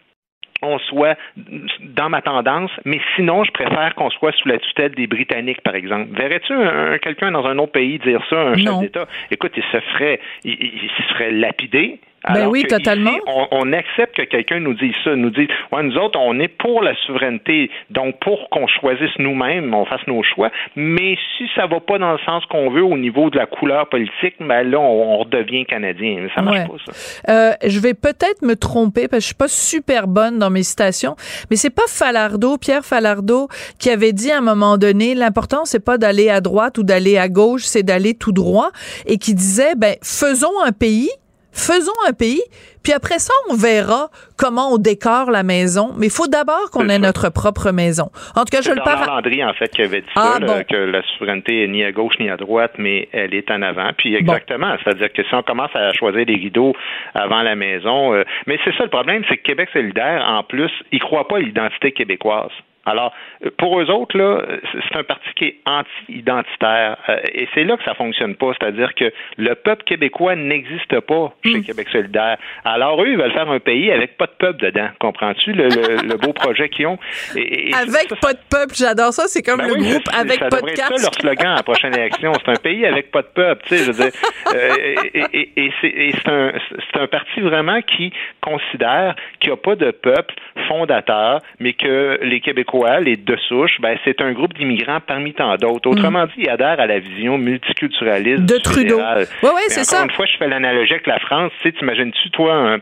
[0.65, 1.19] on soit
[1.81, 5.75] dans ma tendance, mais sinon, je préfère qu'on soit sous la tutelle des Britanniques, par
[5.75, 6.17] exemple.
[6.17, 6.55] Verrais-tu
[7.01, 9.09] quelqu'un dans un autre pays dire ça, un chef d'État?
[9.33, 13.13] Écoute, il se ferait, il, il se ferait lapider ben oui, totalement.
[13.27, 16.83] on, accepte que quelqu'un nous dise ça, nous dise, ouais, nous autres, on est pour
[16.83, 21.81] la souveraineté, donc pour qu'on choisisse nous-mêmes, on fasse nos choix, mais si ça va
[21.81, 25.19] pas dans le sens qu'on veut au niveau de la couleur politique, ben là, on,
[25.19, 26.27] redevient canadien.
[26.35, 27.33] Ça marche pas, ça.
[27.33, 30.63] Euh, je vais peut-être me tromper parce que je suis pas super bonne dans mes
[30.63, 31.17] citations,
[31.51, 35.85] mais c'est pas Falardeau, Pierre Falardeau, qui avait dit à un moment donné, l'important c'est
[35.85, 38.71] pas d'aller à droite ou d'aller à gauche, c'est d'aller tout droit,
[39.07, 41.11] et qui disait, ben faisons un pays
[41.53, 42.43] faisons un pays,
[42.83, 45.91] puis après ça, on verra comment on décore la maison.
[45.97, 48.11] Mais il faut d'abord qu'on ait notre propre maison.
[48.35, 49.07] En tout cas, je le parle.
[49.07, 52.15] Landry, en fait, qui avait dit ah, ça, que la souveraineté est ni à gauche
[52.19, 53.91] ni à droite, mais elle est en avant.
[53.97, 56.75] Puis exactement, c'est-à-dire que si on commence à choisir des rideaux
[57.15, 60.71] avant la maison, euh, mais c'est ça le problème, c'est que Québec solidaire, en plus,
[60.91, 62.51] il croit pas à l'identité québécoise.
[62.85, 63.13] Alors,
[63.59, 64.43] pour eux autres, là,
[64.73, 66.97] c'est un parti qui est anti-identitaire.
[67.09, 68.53] Euh, et c'est là que ça fonctionne pas.
[68.59, 71.65] C'est-à-dire que le peuple québécois n'existe pas chez hmm.
[71.65, 72.39] Québec solidaire.
[72.65, 74.89] Alors, eux, ils veulent faire un pays avec pas de peuple dedans.
[74.99, 76.99] Comprends-tu le, beau projet qu'ils ont?
[77.35, 79.29] avec pas de peuple, j'adore ça.
[79.29, 82.33] C'est comme ben le groupe avec pas de Ça leur slogan à la prochaine élection.
[82.45, 83.63] C'est un pays avec pas de peuple.
[83.67, 84.13] Tu sais, je veux dire,
[84.55, 86.53] euh, et, c'est un,
[87.01, 90.35] un parti vraiment qui considère qu'il n'y a pas de peuple
[90.69, 95.55] fondateur, mais que les Québécois les deux souches, ben, c'est un groupe d'immigrants parmi tant
[95.57, 95.91] d'autres.
[95.91, 96.29] Autrement mm.
[96.29, 98.99] dit, il adhère à la vision multiculturaliste de Trudeau.
[99.43, 100.05] Oui, oui, c'est ça.
[100.05, 101.53] Une fois, je fais l'analogie avec la France.
[101.61, 102.79] Tu sais, t'imagines-tu, toi, un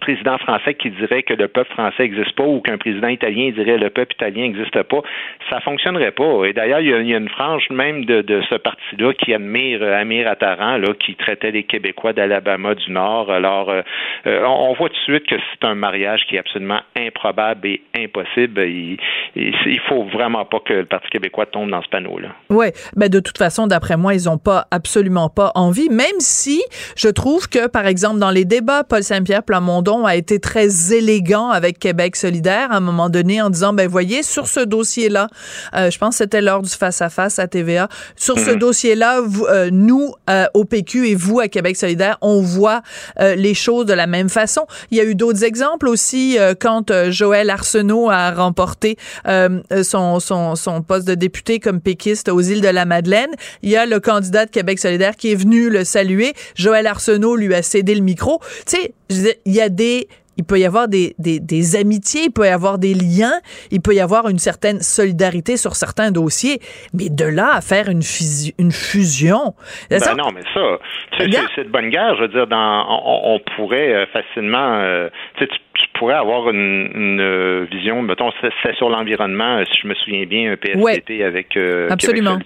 [0.00, 3.78] président français qui dirait que le peuple français n'existe pas ou qu'un président italien dirait
[3.78, 5.02] le peuple italien n'existe pas,
[5.48, 6.44] ça fonctionnerait pas.
[6.46, 10.26] Et d'ailleurs, il, y a une frange même de, ce parti-là qui admire euh, Amir
[10.28, 13.30] Attaran, là, qui traitait les Québécois d'Alabama du Nord.
[13.30, 13.82] Alors, euh,
[14.26, 17.82] euh, on, voit tout de suite que c'est un mariage qui est absolument improbable et
[17.96, 18.60] impossible.
[18.62, 18.98] Il,
[19.36, 22.28] il, faut vraiment pas que le Parti québécois tombe dans ce panneau-là.
[22.48, 26.62] Oui, mais de toute façon, d'après moi, ils n'ont pas absolument pas envie, même si
[26.96, 31.50] je trouve que, par exemple, dans les débats, Paul Saint-Pierre Plamondon a été très élégant
[31.50, 35.28] avec Québec solidaire à un moment donné en disant, ben voyez, sur ce dossier-là,
[35.74, 38.58] euh, je pense que c'était lors du face-à-face -à, TVA, sur ce mhm.
[38.58, 42.82] dossier-là, euh, nous, euh, au PQ et vous, à Québec solidaire, on voit
[43.18, 44.66] les choses de la même façon.
[44.90, 48.96] Il y a eu d'autres exemples aussi quand Joël Arsenault a remporté
[49.82, 53.30] son, son, son poste de député comme péquiste aux îles de la Madeleine.
[53.62, 56.34] Il y a le candidat de Québec solidaire qui est venu le saluer.
[56.54, 58.40] Joël Arsenault lui a cédé le micro.
[58.66, 62.46] Tu sais, il y a des il peut y avoir des, des, amitiés, il peut
[62.46, 63.40] y avoir des liens,
[63.70, 66.58] il peut y avoir une certaine solidarité sur certains dossiers,
[66.94, 68.02] mais de là à faire une,
[68.58, 69.54] une fusion.
[69.90, 70.78] Ben non, mais ça,
[71.18, 72.16] c'est de bonne guerre.
[72.16, 75.46] Je veux dire, dans, on, pourrait euh, facilement, euh, tu
[76.00, 80.56] pourrait avoir une, euh, vision, mettons, c'est sur l'environnement, si je me souviens bien, un
[80.56, 82.38] PSPP avec euh, Absolument.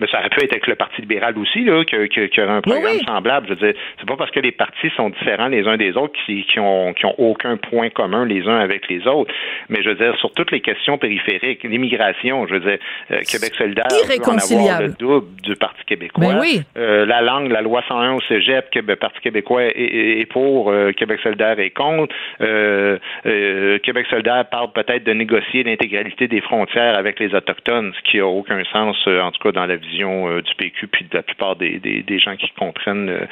[0.00, 2.60] Mais ça aurait pu être avec le Parti libéral aussi, là, qui, qui, aurait un
[2.60, 3.46] programme semblable.
[3.48, 6.12] Je veux dire, c'est pas parce que les partis sont différents les uns des autres
[6.26, 9.32] qui, qui, ont, qui ont aucun point commun les uns avec les autres.
[9.68, 12.78] Mais je veux dire, sur toutes les questions périphériques, l'immigration, je veux dire,
[13.08, 13.86] Québec solidaire,
[14.26, 16.34] on avoir le double du Parti québécois.
[16.34, 16.62] Ben oui.
[16.76, 21.58] la langue, la loi 101 au cégep, que le Parti québécois est, pour, Québec solidaire
[21.58, 22.14] est contre.
[22.40, 28.10] Euh, euh, Québec solidaire parle peut-être de négocier l'intégralité des frontières avec les Autochtones, ce
[28.10, 31.16] qui n'a aucun sens, euh, en tout cas dans la vision du PQ, puis de
[31.16, 33.26] la plupart des, gens qui comprennent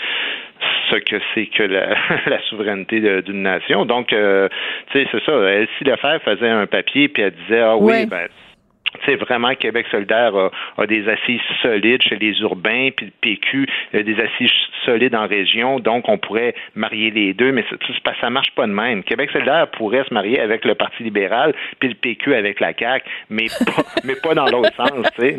[0.91, 3.85] ce que c'est que la, souveraineté d'une nation.
[3.85, 5.33] Donc, tu sais, c'est ça.
[5.33, 8.29] Elsie Lefebvre faisait un papier, puis elle disait, ah oui, ben
[9.05, 14.03] c'est vraiment Québec solidaire a, des assises solides chez les urbains, puis le PQ a
[14.03, 14.51] des assises
[14.85, 18.73] solides en région, donc on pourrait marier les deux, mais ça, ça marche pas de
[18.73, 19.03] même.
[19.03, 23.09] Québec solidaire pourrait se marier avec le Parti libéral, puis le PQ avec la CAQ,
[23.31, 24.91] mais pas, mais pas dans l'autre sens.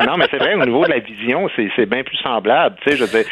[0.06, 2.76] Non, mais c'est vrai, au niveau de la vision, c'est bien plus semblable.
[2.86, 3.24] Je veux dire,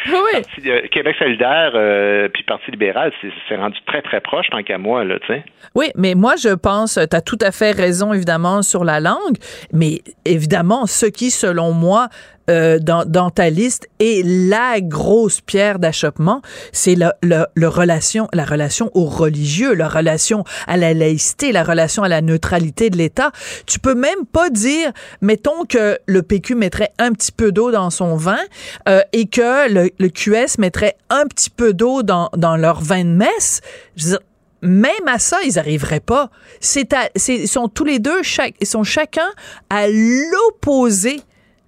[0.65, 3.11] euh, Québec solidaire euh, puis Parti libéral,
[3.47, 5.03] c'est rendu très, très proche tant qu'à moi.
[5.03, 5.43] Là, sais.
[5.75, 9.37] oui, mais moi, je pense, tu as tout à fait raison, évidemment, sur la langue,
[9.71, 12.09] mais Et évidemment, ce qui, selon moi,
[12.49, 18.89] euh, dans, dans, ta liste est la grosse pierre d'achoppement, c'est le, relation, la relation
[18.95, 23.31] aux religieux, la relation à la laïcité, la relation à la neutralité de l'État.
[23.67, 27.91] Tu peux même pas dire, mettons que le PQ mettrait un petit peu d'eau dans
[27.91, 28.39] son vin
[28.87, 33.03] euh, et que le, le, QS mettrait un petit peu d'eau dans, dans leur vin
[33.03, 33.61] de messe.
[33.95, 34.19] Je veux dire,
[34.61, 36.29] même à ça, ils n'arriveraient pas.
[36.59, 36.93] C'est,
[37.27, 39.29] ils sont tous les deux, chaque, ils sont chacun
[39.69, 41.17] à l'opposé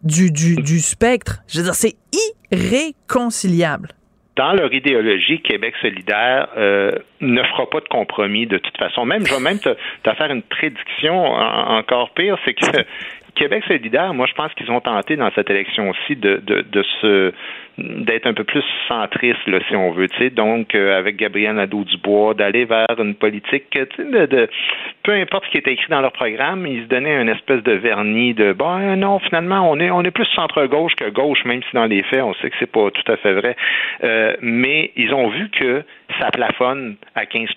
[0.03, 1.39] du, du, du spectre.
[1.47, 1.95] Je veux dire, c'est
[2.51, 3.89] irréconciliable
[4.37, 9.05] dans leur idéologie, Québec solidaire euh, ne fera pas de compromis de toute façon.
[9.05, 9.69] Même, je vais même te,
[10.03, 12.65] te faire une prédiction encore pire, c'est que
[13.35, 17.33] Québec solidaire, moi, je pense qu'ils ont tenté dans cette élection-ci de, de, de se
[17.77, 21.55] d'être un peu plus centriste, là, si on veut, tu sais, donc euh, avec Gabriel
[21.55, 24.49] Nadeau-Dubois, d'aller vers une politique, tu sais, de, de,
[25.03, 27.73] peu importe ce qui était écrit dans leur programme, ils se donnaient une espèce de
[27.73, 31.69] vernis de, bon, non, finalement, on est, on est plus centre-gauche que gauche, même si
[31.73, 33.55] dans les faits, on sait que c'est pas tout à fait vrai,
[34.03, 35.83] euh, mais ils ont vu que
[36.19, 37.47] ça plafonne à 15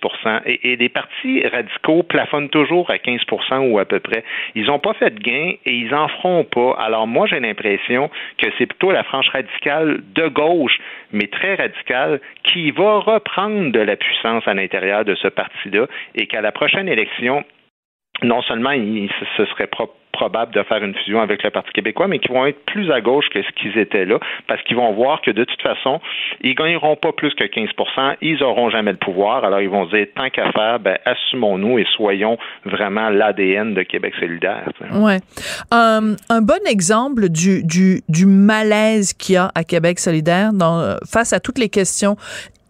[0.46, 4.24] et, et les partis radicaux plafonnent toujours à 15% ou à peu près.
[4.54, 6.76] Ils n'ont pas fait de gain et ils en feront pas.
[6.78, 10.78] Alors moi, j'ai l'impression que c'est plutôt la frange radicale de gauche,
[11.12, 16.26] mais très radicale, qui va reprendre de la puissance à l'intérieur de ce parti-là et
[16.26, 17.44] qu'à la prochaine élection,
[18.22, 19.66] non seulement il, ce serait
[20.14, 23.00] probable de faire une fusion avec le Parti québécois, mais qui vont être plus à
[23.00, 26.00] gauche que ce qu'ils étaient là, parce qu'ils vont voir que de toute façon,
[26.40, 27.68] ils gagneront pas plus que 15
[28.22, 29.44] ils auront jamais le pouvoir.
[29.44, 34.14] Alors, ils vont dire, tant qu'à faire, ben, assumons-nous et soyons vraiment l'ADN de Québec
[34.20, 34.68] solidaire.
[34.92, 35.18] Ouais.
[35.72, 41.32] Euh, un bon exemple du, du, malaise qu'il y a à Québec solidaire dans, face
[41.32, 42.16] à toutes les questions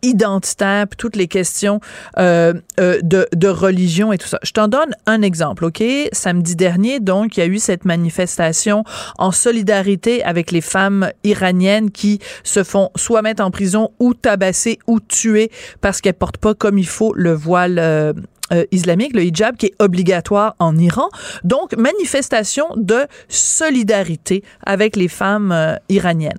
[0.05, 1.81] identitaire, puis toutes les questions
[2.19, 4.38] euh, euh, de, de, religion et tout ça.
[4.43, 5.83] Je t'en donne un exemple, OK?
[6.12, 8.85] Samedi dernier, donc, il y a eu cette manifestation
[9.19, 14.79] en solidarité avec les femmes iraniennes qui se font soit mettre en prison ou tabasser
[14.87, 18.12] ou tuer parce qu'elles portent pas comme il faut le voile euh,
[18.53, 21.09] euh, islamique, le hijab, qui est obligatoire en Iran.
[21.45, 26.38] Donc, manifestation de solidarité avec les femmes euh, iraniennes.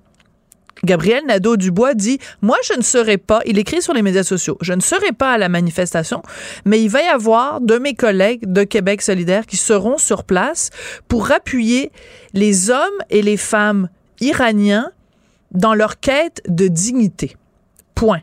[0.85, 4.73] Gabriel Nadeau-Dubois dit Moi, je ne serai pas, il écrit sur les médias sociaux, je
[4.73, 6.21] ne serai pas à la manifestation,
[6.65, 10.69] mais il va y avoir de mes collègues de Québec solidaire qui seront sur place
[11.07, 11.91] pour appuyer
[12.33, 13.89] les hommes et les femmes
[14.21, 14.91] iraniens
[15.51, 17.35] dans leur quête de dignité.
[17.95, 18.21] Point.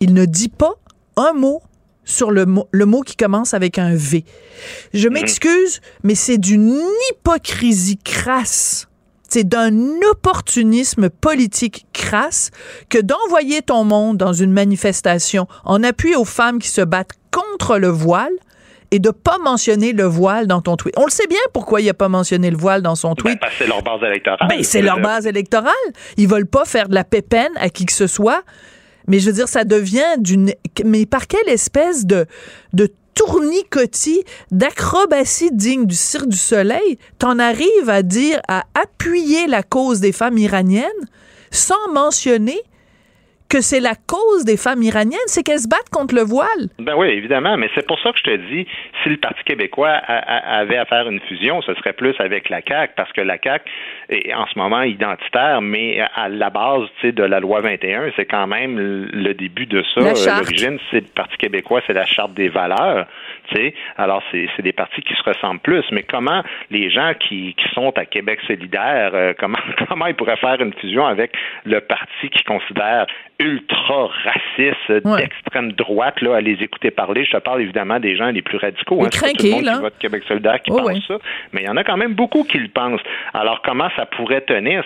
[0.00, 0.74] Il ne dit pas
[1.16, 1.62] un mot
[2.04, 4.24] sur le mot, le mot qui commence avec un V.
[4.94, 8.88] Je m'excuse, mais c'est d'une hypocrisie crasse
[9.28, 9.72] c'est d'un
[10.10, 12.50] opportunisme politique crasse
[12.88, 17.78] que d'envoyer ton monde dans une manifestation en appui aux femmes qui se battent contre
[17.78, 18.32] le voile
[18.90, 20.94] et de pas mentionner le voile dans ton tweet.
[20.96, 23.40] On le sait bien pourquoi il a pas mentionné le voile dans son ben, tweet.
[23.58, 24.48] c'est leur base électorale.
[24.48, 25.72] Ben, c'est leur base électorale.
[26.16, 28.42] Ils veulent pas faire de la pépène à qui que ce soit.
[29.08, 30.52] Mais je veux dire, ça devient d'une.
[30.84, 32.26] Mais par quelle espèce de,
[32.72, 39.64] de tournicotis, d'acrobatie digne du Cirque du Soleil, t'en arrives à dire, à appuyer la
[39.64, 40.86] cause des femmes iraniennes
[41.50, 42.60] sans mentionner
[43.48, 46.68] que c'est la cause des femmes iraniennes, c'est qu'elles se battent contre le voile.
[46.78, 48.66] Ben oui, évidemment, mais c'est pour ça que je te dis,
[49.02, 52.92] si le Parti québécois avait à faire une fusion, ce serait plus avec la CAQ,
[52.96, 53.64] parce que la CAQ
[54.08, 58.46] est en ce moment identitaire, mais à la base de la loi 21, c'est quand
[58.46, 60.00] même le début de ça.
[60.00, 63.06] L'origine, c'est le Parti québécois, c'est la charte des valeurs.
[63.96, 65.84] Alors, c'est des partis qui se ressemblent plus.
[65.92, 70.36] Mais comment les gens qui, qui sont à Québec solidaire, euh, comment, comment ils pourraient
[70.36, 71.32] faire une fusion avec
[71.64, 73.06] le parti qui considère
[73.38, 77.24] ultra racistes d'extrême droite là, à les écouter parler.
[77.24, 79.04] Je te parle évidemment des gens les plus radicaux.
[79.04, 81.18] Hein, tout le monde qui vote Québec solidaire qui oh, pense ça.
[81.52, 83.00] Mais il y en a quand même beaucoup qui le pensent.
[83.34, 84.84] Alors, comment ça pourrait tenir?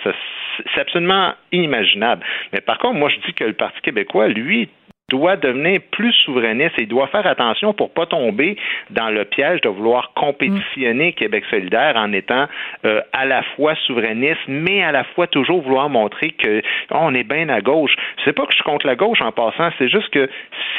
[0.73, 2.25] C'est absolument inimaginable.
[2.51, 4.69] Mais par contre, moi, je dis que le Parti québécois, lui,
[5.11, 8.55] doit devenir plus souverainiste et doit faire attention pour pas tomber
[8.89, 11.13] dans le piège de vouloir compétitionner mm.
[11.13, 12.47] Québec solidaire en étant
[12.85, 17.13] euh, à la fois souverainiste, mais à la fois toujours vouloir montrer que oh, on
[17.13, 17.93] est bien à gauche.
[18.23, 20.29] C'est pas que je suis contre la gauche en passant, c'est juste que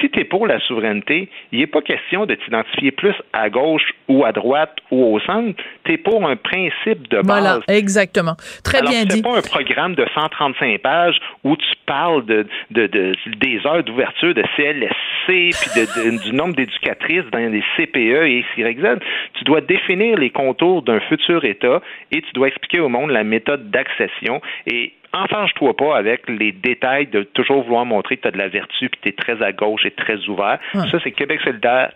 [0.01, 3.93] si tu es pour la souveraineté, il n'est pas question de t'identifier plus à gauche
[4.09, 5.63] ou à droite ou au centre.
[5.85, 7.25] Tu es pour un principe de base.
[7.27, 8.37] Voilà, exactement.
[8.65, 9.17] Très bien dit.
[9.17, 13.85] C'est pas un programme de 135 pages où tu parles de, de, de des heures
[13.85, 18.99] d'ouverture de CLSC, puis du nombre d'éducatrices dans les CPE et XYZ.
[19.35, 23.25] Tu dois définir les contours d'un futur État et tu dois expliquer au monde la
[23.25, 24.41] méthode d'accession.
[24.67, 28.49] Et enfange-toi pas avec les détails de toujours vouloir montrer que tu as de la
[28.49, 30.59] vertu puis tu es très à gauche et très ouvert.
[30.73, 31.93] Ça, c'est Québec solidaire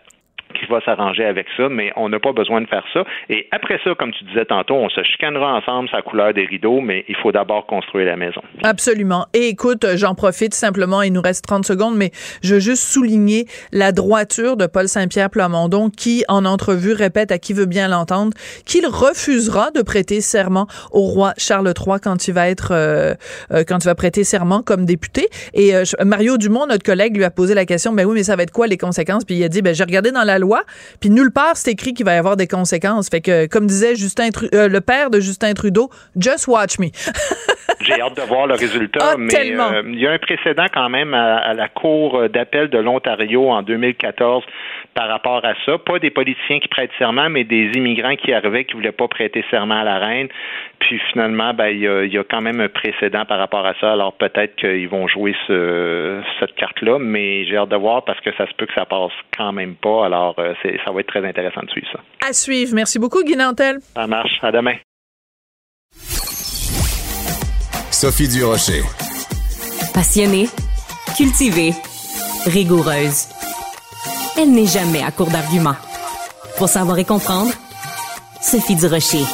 [0.55, 3.05] qui va s'arranger avec ça, mais on n'a pas besoin de faire ça.
[3.29, 6.81] Et après ça, comme tu disais tantôt, on se chicanera ensemble sa couleur des rideaux,
[6.81, 8.41] mais il faut d'abord construire la maison.
[8.63, 9.27] Absolument.
[9.35, 12.11] Et écoute, j'en profite simplement, il nous reste 30 secondes, mais
[12.43, 17.39] je veux juste souligner la droiture de Paul Saint-Pierre Plamondon qui, en entrevue, répète à
[17.39, 18.33] qui veut bien l'entendre
[18.65, 23.15] qu'il refusera de prêter serment au roi Charles III quand il va être, euh,
[23.53, 25.29] euh, quand il va prêter serment comme député.
[25.55, 28.37] Et euh, Mario Dumont, notre collègue, lui a posé la question, ben oui, mais ça
[28.37, 29.25] va être quoi les conséquences?
[29.25, 30.63] Puis il a dit, ben j'ai regardé dans la loi,
[31.01, 33.09] puis nulle part c'est écrit qu'il va y avoir des conséquences.
[33.09, 36.87] Fait que, comme disait Justin, le père de Justin Trudeau, just watch me.
[37.81, 41.15] J'ai hâte de voir le résultat, ah, mais il y a un précédent quand même
[41.15, 44.45] à la Cour d'appel de l'Ontario en 2014
[44.97, 45.77] par rapport à ça.
[45.77, 49.45] Pas des politiciens qui prêtent serment, mais des immigrants qui arrivaient qui voulaient pas prêter
[49.51, 50.29] serment à la reine.
[50.81, 53.93] Puis finalement, ben, il, y a, quand même un précédent par rapport à ça.
[53.93, 58.47] Alors peut-être qu'ils vont jouer cette carte-là, mais j'ai hâte de voir parce que ça
[58.47, 60.07] se peut que ça passe quand même pas.
[60.07, 62.01] Alors euh, ça va être très intéressant de suivre ça.
[62.27, 62.75] À suivre.
[62.75, 63.77] Merci beaucoup, Guy Nantel.
[63.95, 64.39] Ça marche.
[64.43, 64.77] À demain.
[67.91, 68.83] Sophie Durocher.
[69.95, 70.47] Passionnée,
[71.17, 71.73] cultivée,
[72.47, 73.36] rigoureuse.
[74.39, 75.77] Elle n'est jamais à court d'arguments.
[76.59, 77.53] Pour savoir et comprendre,
[78.43, 79.25] Sophie Durocher.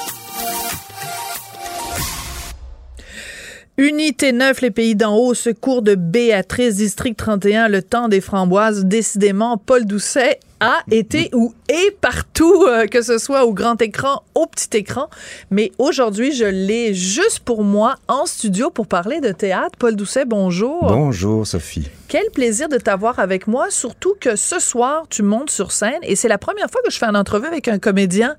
[3.79, 8.85] Unité 9, les pays d'en haut, secours de Béatrice, district 31, le temps des framboises.
[8.85, 14.23] Décidément, Paul Doucet a été ou est partout, euh, que ce soit au grand écran,
[14.35, 15.09] au petit écran.
[15.51, 19.77] Mais aujourd'hui, je l'ai juste pour moi en studio pour parler de théâtre.
[19.79, 20.87] Paul Doucet, bonjour.
[20.87, 21.89] Bonjour, Sophie.
[22.07, 26.15] Quel plaisir de t'avoir avec moi, surtout que ce soir, tu montes sur scène et
[26.15, 28.37] c'est la première fois que je fais une entrevue avec un comédien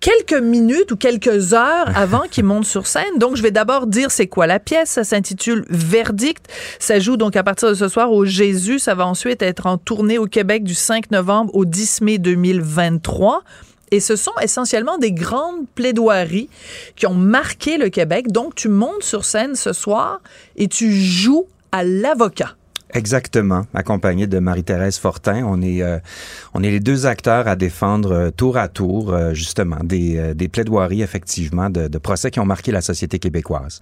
[0.00, 3.18] quelques minutes ou quelques heures avant qu'il monte sur scène.
[3.18, 4.90] Donc, je vais d'abord dire c'est quoi la pièce.
[4.90, 6.46] Ça s'intitule Verdict.
[6.78, 8.78] Ça joue donc à partir de ce soir au Jésus.
[8.78, 13.42] Ça va ensuite être en tournée au Québec du 5 novembre au 10 mai 2023.
[13.92, 16.48] Et ce sont essentiellement des grandes plaidoiries
[16.94, 18.28] qui ont marqué le Québec.
[18.28, 20.20] Donc, tu montes sur scène ce soir
[20.56, 22.56] et tu joues à l'avocat.
[22.92, 25.44] Exactement, accompagné de Marie-Thérèse Fortin.
[25.46, 25.98] On est, euh,
[26.54, 30.48] on est les deux acteurs à défendre euh, tour à tour, euh, justement, des, des
[30.48, 33.78] plaidoiries, effectivement, de, de, procès qui ont marqué la société québécoise.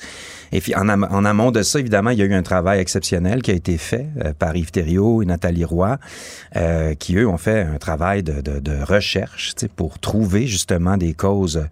[0.52, 3.50] Et puis, en, amont de ça, évidemment, il y a eu un travail exceptionnel qui
[3.50, 4.06] a été fait
[4.38, 5.98] par Yves Thériault et Nathalie Roy,
[6.98, 11.66] qui, eux, ont fait un travail de, de, de recherche pour trouver, justement, des causes,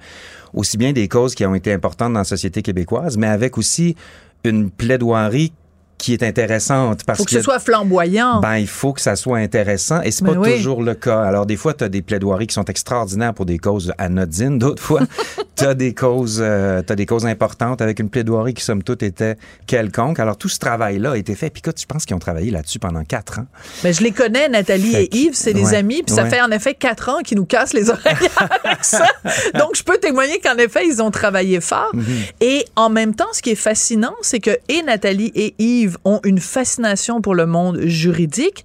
[0.55, 3.97] aussi bien des causes qui ont été importantes dans la société québécoise, mais avec aussi
[4.45, 5.53] une plaidoirie
[5.99, 8.41] qui est intéressante parce faut que, ce soit flamboyant.
[8.41, 11.23] Ben il faut que ça soit intéressant et c'est pas toujours le cas.
[11.23, 14.83] Alors des fois tu as des plaidoiries qui sont extraordinaires pour des causes anodines, d'autres
[14.83, 15.01] fois
[15.57, 19.03] tu as des causes euh, as des causes importantes avec une plaidoirie qui somme toute
[19.03, 19.37] était
[19.67, 20.21] quelconque.
[20.21, 21.51] Alors tout ce travail là a été fait.
[21.51, 23.47] Puis je pense qu'ils ont travaillé là-dessus pendant quatre ans.
[23.83, 26.51] Mais ben, je les connais Nathalie et Yves, c'est des amis, puis ça fait en
[26.51, 29.07] effet quatre ans qu'ils nous cassent les oreilles avec ça.
[29.55, 32.05] Donc je peux témoigner qu'en effet ils ont travaillé fort mhm.
[32.41, 36.21] et en même temps ce qui est fascinant, c'est que et Nathalie et Yves ont
[36.25, 38.65] une fascination pour le monde juridique.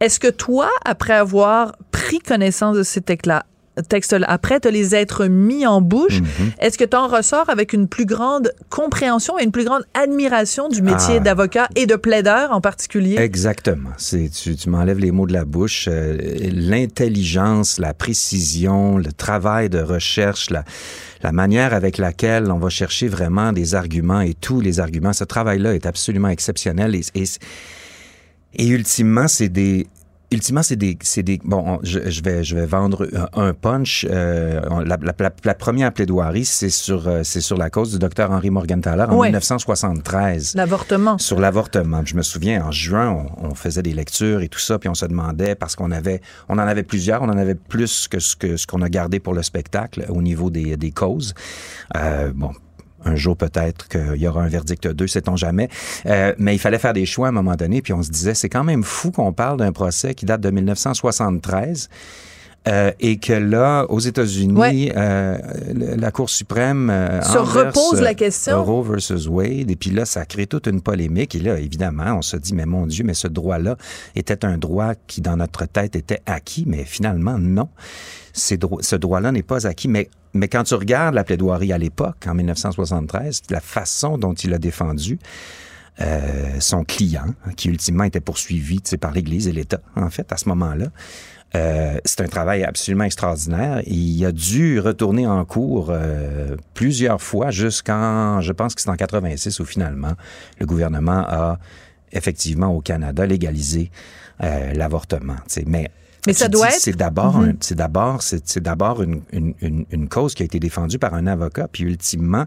[0.00, 3.44] Est-ce que toi, après avoir pris connaissance de ces textes-là,
[4.26, 6.52] après te les être mis en bouche, mhm.
[6.60, 10.68] est-ce que tu en ressors avec une plus grande compréhension et une plus grande admiration
[10.68, 11.20] du métier ah.
[11.20, 13.16] d'avocat et de plaideur en particulier?
[13.18, 13.90] Exactement.
[13.96, 15.88] C'est, tu, m'enlèves les mots de la bouche.
[15.88, 16.16] Euh,
[16.52, 20.64] l'intelligence, la précision, le travail de recherche, la,
[21.22, 25.24] la manière avec laquelle on va chercher vraiment des arguments et tous les arguments, ce
[25.24, 27.24] travail-là est absolument exceptionnel et, et,
[28.54, 29.86] et ultimement, c'est des,
[30.30, 31.40] Ultimement, c'est des, c'est des.
[31.42, 34.06] Bon, je, je, vais, je vais vendre un punch.
[34.10, 38.30] Euh, la, la, la, première plaidoirie, c'est sur, euh, c'est sur la cause du docteur
[38.30, 40.54] Henri Morgenthaler en 1973.
[40.54, 41.16] L'avortement.
[41.16, 42.02] Sur l'avortement.
[42.04, 44.94] Je me souviens, en juin, on, on, faisait des lectures et tout ça, puis on
[44.94, 46.20] se demandait parce qu'on avait,
[46.50, 49.20] on en avait plusieurs, on en avait plus que ce que ce qu'on a gardé
[49.20, 51.32] pour le spectacle au niveau des, des causes.
[51.96, 52.52] Euh, bon,
[53.04, 55.68] un jour peut-être qu'il y aura un verdict 2, sait-on jamais.
[56.06, 58.34] Euh, mais il fallait faire des choix à un moment donné, puis on se disait,
[58.34, 61.88] c'est quand même fou qu'on parle d'un procès qui date de 1973.
[62.66, 65.38] Euh, et que là, aux États-Unis, euh,
[65.96, 68.62] la Cour suprême euh, se repose la question.
[68.62, 71.34] Roe versus Wade, et puis là, ça crée toute une polémique.
[71.34, 73.76] Et là, évidemment, on se dit, mais mon Dieu, mais ce droit-là
[74.16, 77.68] était un droit qui, dans notre tête, était acquis, mais finalement, non.
[78.32, 82.34] Ce droit-là n'est pas acquis, mais mais quand tu regardes la plaidoirie à l'époque, en
[82.34, 85.18] 1973, la façon dont il a défendu
[86.00, 90.48] euh, son client, qui ultimement était poursuivi par l'Église et l'État, en fait, à ce
[90.50, 90.86] moment-là,
[91.54, 93.82] euh, c'est un travail absolument extraordinaire.
[93.86, 98.96] Il a dû retourner en cours euh, plusieurs fois jusqu'en, je pense que c'est en
[98.96, 100.12] 86 où finalement
[100.58, 101.58] le gouvernement a
[102.12, 103.90] effectivement au Canada légalisé
[104.42, 105.36] euh, l'avortement.
[105.66, 105.90] Mais
[106.26, 106.80] mais ça doit être.
[106.80, 111.14] C'est d'abord, c'est d'abord, c'est d'abord une, une, une, cause qui a été défendue par
[111.14, 112.44] un avocat, puis ultimement,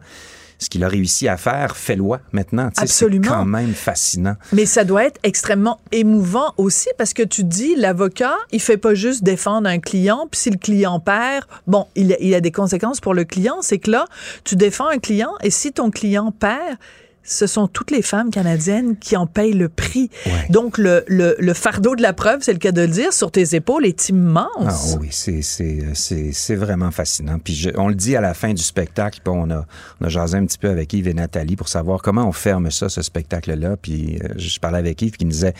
[0.61, 2.69] ce qu'il a réussi à faire fait loi maintenant.
[2.77, 3.23] Absolument.
[3.23, 4.35] C'est quand même fascinant.
[4.53, 8.93] Mais ça doit être extrêmement émouvant aussi parce que tu dis, l'avocat, il fait pas
[8.93, 13.01] juste défendre un client, puis si le client perd, bon, il il a des conséquences
[13.01, 13.57] pour le client.
[13.61, 14.05] C'est que là,
[14.43, 16.77] tu défends un client et si ton client perd,
[17.23, 20.09] ce sont toutes les femmes canadiennes qui en payent le prix.
[20.49, 23.55] Donc, le, le, fardeau de la preuve, c'est le cas de le dire, sur tes
[23.55, 24.95] épaules est immense.
[24.95, 27.39] Ah oui, c'est vraiment fascinant.
[27.39, 29.65] Puis on le dit à la fin du spectacle, on a,
[29.99, 32.71] on a jasé un petit peu avec Yves et Nathalie pour savoir comment on ferme
[32.71, 33.77] ça, ce spectacle-là.
[33.77, 35.53] Puis euh, je parlais avec Yves qui me disait,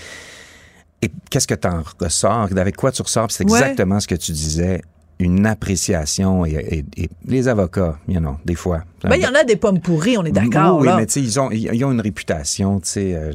[1.01, 2.49] et qu'est-ce que tu en ressors?
[2.55, 3.31] Avec quoi tu ressors?
[3.31, 4.81] C'est exactement ce que tu disais
[5.21, 6.83] une appréciation et,
[7.25, 8.83] les avocats, you know, des fois.
[9.03, 10.79] Ben, il y en a des pommes pourries, on est d'accord.
[10.79, 13.31] Oui, mais tu sais, ils ont, ils ont une réputation, tu sais, euh,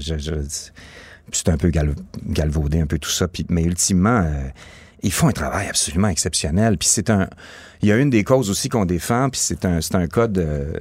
[1.32, 3.26] c'est un peu galvaudé, un peu tout ça.
[3.49, 4.49] mais ultimement, euh,
[5.03, 6.78] ils font un travail absolument exceptionnel.
[6.78, 7.28] Puis c'est un,
[7.82, 10.28] il y a une des causes aussi qu'on défend, puis c'est un, c'est un cas
[10.28, 10.80] de,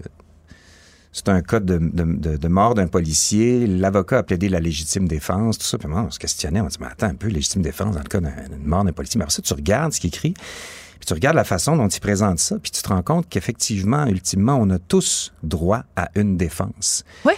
[1.12, 3.66] c'est un cas de, de, mort d'un policier.
[3.68, 5.78] L'avocat a plaidé la légitime défense, tout ça.
[5.78, 8.10] Puis on se questionnait, on se dit, mais attends un peu, légitime défense dans le
[8.10, 9.18] cas d'une mort d'un policier.
[9.18, 10.34] Mais après ça, tu regardes ce qu'il écrit
[11.06, 14.58] tu regardes la façon dont il présente ça, puis tu te rends compte qu'effectivement, ultimement,
[14.60, 17.04] on a tous droit à une défense.
[17.26, 17.34] Oui.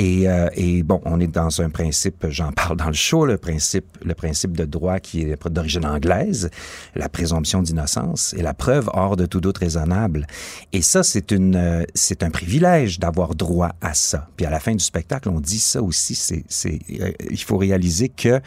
[0.00, 3.36] Et, euh, et, bon, on est dans un principe, j'en parle dans le show, le
[3.36, 6.50] principe, le principe de droit qui est d'origine anglaise,
[6.94, 10.28] la présomption d'innocence et la preuve hors de tout doute raisonnable.
[10.72, 14.28] Et ça, c'est une, euh, c'est un privilège d'avoir droit à ça.
[14.36, 16.14] Puis à la fin du spectacle, on dit ça aussi.
[16.14, 18.40] C'est, c'est, euh, il faut réaliser que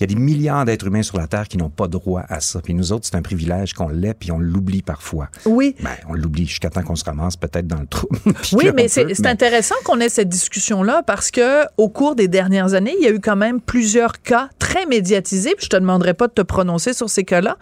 [0.00, 2.40] il y a des milliards d'êtres humains sur la Terre qui n'ont pas droit à
[2.40, 2.60] ça.
[2.62, 5.28] Puis nous autres, c'est un privilège qu'on l'ait, puis on l'oublie parfois.
[5.44, 5.76] Oui.
[5.80, 8.08] Ben, on l'oublie jusqu'à temps qu'on se ramasse peut-être dans le trou.
[8.54, 12.94] oui, mais c'est intéressant qu'on ait cette discussion-là parce que au cours des dernières années,
[12.98, 15.54] il y a eu quand même plusieurs cas très médiatisés.
[15.54, 17.58] Puis je te demanderai pas de te prononcer sur ces cas-là,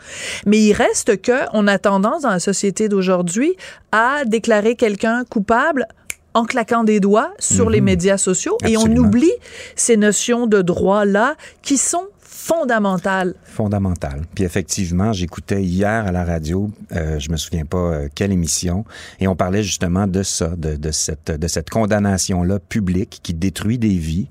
[0.46, 3.54] mais il reste que on a tendance dans la société d'aujourd'hui
[3.90, 5.86] à déclarer quelqu'un coupable
[6.34, 7.86] en claquant des doigts sur les mhm.
[7.86, 9.32] médias sociaux et on oublie
[9.74, 12.06] ces notions de droit-là qui sont
[12.48, 13.34] fondamentale.
[13.44, 14.22] Fondamentale.
[14.34, 18.86] Puis effectivement, j'écoutais hier à la radio, euh, je me souviens pas euh, quelle émission,
[19.20, 23.78] et on parlait justement de ça, de, de cette, de cette condamnation-là publique qui détruit
[23.78, 24.28] des vies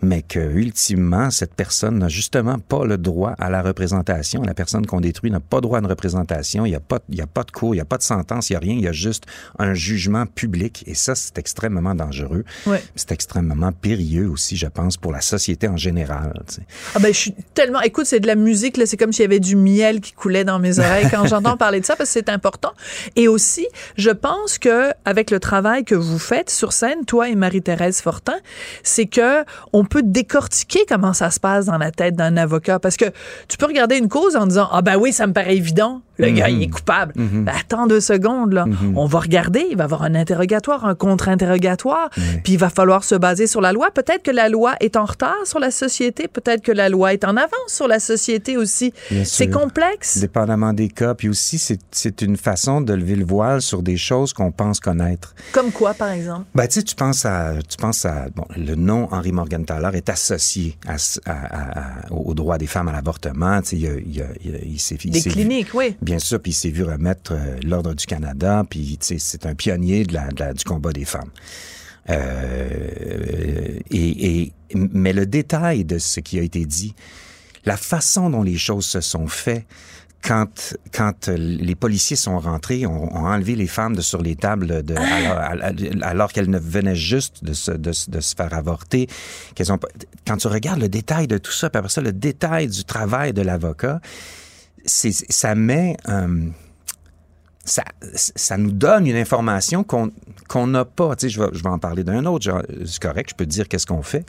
[0.00, 4.42] mais que ultimement cette personne n'a justement pas le droit à la représentation.
[4.42, 6.66] La personne qu'on détruit n'a pas droit à une représentation.
[6.66, 8.02] Il n'y a pas, il y a pas de cours, il n'y a pas de
[8.02, 8.74] sentence, il n'y a rien.
[8.74, 9.24] Il y a juste
[9.58, 10.84] un jugement public.
[10.86, 12.44] Et ça, c'est extrêmement dangereux.
[12.66, 12.82] Ouais.
[12.94, 16.32] C'est extrêmement périlleux aussi, je pense, pour la société en général.
[16.94, 17.80] Ah ben, je suis tellement.
[17.80, 18.76] Écoute, c'est de la musique.
[18.76, 21.56] Là, c'est comme s'il y avait du miel qui coulait dans mes oreilles quand j'entends
[21.56, 22.72] parler de ça, parce que c'est important.
[23.16, 27.34] Et aussi, je pense que avec le travail que vous faites sur scène, toi et
[27.34, 28.36] Marie-Thérèse Fortin,
[28.82, 32.78] c'est que on peut décortiquer comment ça se passe dans la tête d'un avocat?
[32.78, 33.06] Parce que
[33.48, 36.02] tu peux regarder une cause en disant, ah ben oui, ça me paraît évident.
[36.18, 36.72] Le gars, il est mhm.
[36.72, 37.12] coupable.
[37.16, 37.44] Mhm.
[37.44, 38.66] Ben, attends deux secondes, là.
[38.66, 38.96] Mhm.
[38.96, 39.66] On va regarder.
[39.70, 42.10] Il va y avoir un interrogatoire, un contre-interrogatoire.
[42.42, 43.90] Puis il va falloir se baser sur la loi.
[43.90, 46.28] Peut-être que la loi est en retard sur la société.
[46.28, 48.92] Peut-être que la loi est en avance sur la société aussi.
[49.24, 50.18] C'est complexe.
[50.18, 51.14] Dépendamment des cas.
[51.14, 51.58] Puis aussi,
[51.90, 55.34] c'est une façon de lever le voile sur des choses qu'on pense connaître.
[55.52, 56.46] Comme quoi, par exemple?
[56.54, 60.08] Ben, tu sais, tu penses à, tu penses à, bon, le nom Henri Morgenthaler est
[60.08, 60.96] associé à,
[62.10, 63.60] au droit des femmes à l'avortement.
[63.62, 64.98] Tu sais, il, il, il, il s'est...
[64.98, 68.98] Des cliniques, oui bien sûr, puis il s'est vu remettre euh, l'Ordre du Canada, puis
[68.98, 71.30] c'est un pionnier de la, du combat des femmes.
[72.08, 76.94] Euh, et, mais le détail de ce qui a été dit,
[77.66, 79.66] la façon dont les choses se sont faites,
[80.22, 84.94] quand, quand les policiers sont rentrés, ont, enlevé les femmes de sur les tables de,
[84.96, 85.52] ah!
[86.00, 89.08] alors, qu'elles ne venaient juste de se, de, de se faire avorter.
[89.54, 89.78] Qu'elles ont,
[90.26, 93.34] quand tu regardes le détail de tout ça, puis après ça, le détail du travail
[93.34, 94.00] de l'avocat,
[94.84, 96.48] ça met euh,
[97.68, 101.14] ça, ça nous donne une information qu'on n'a pas.
[101.16, 102.64] Tu sais, je vais, je vais en parler d'un autre.
[102.86, 104.24] C'est correct, je peux te dire qu'est-ce qu'on fait.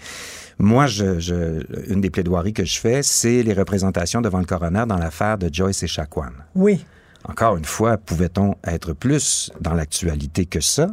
[0.58, 4.84] Moi, je, je, une des plaidoiries que je fais, c'est les représentations devant le coroner
[4.88, 6.34] dans l'affaire de Joyce et Chacuan.
[6.56, 6.86] Oui.
[7.24, 10.88] Encore une fois, pouvait-on être plus dans l'actualité que ça?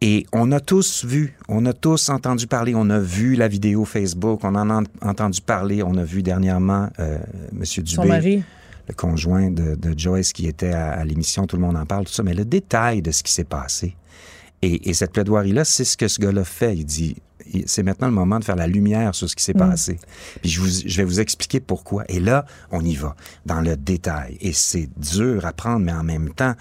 [0.00, 3.84] Et on a tous vu, on a tous entendu parler, on a vu la vidéo
[3.84, 7.18] Facebook, on en a entendu parler, on a vu dernièrement euh,
[7.52, 7.82] M.
[7.82, 8.42] Dubé,
[8.88, 12.22] le conjoint de, Joyce qui était à, l'émission, tout le monde en parle, tout ça,
[12.22, 13.96] mais le détail de ce qui s'est passé.
[14.62, 16.76] Et, cette plaidoirie-là, c'est ce que ce gars-là fait.
[16.76, 17.16] Il dit,
[17.66, 19.58] c'est maintenant le moment de faire la lumière sur ce qui s'est mm.
[19.58, 19.98] passé.
[20.42, 22.04] Puis je, vous, je vais vous expliquer pourquoi.
[22.08, 23.14] Et là, on y va,
[23.46, 24.36] dans le détail.
[24.40, 26.54] Et c'est dur à prendre, mais en même temps,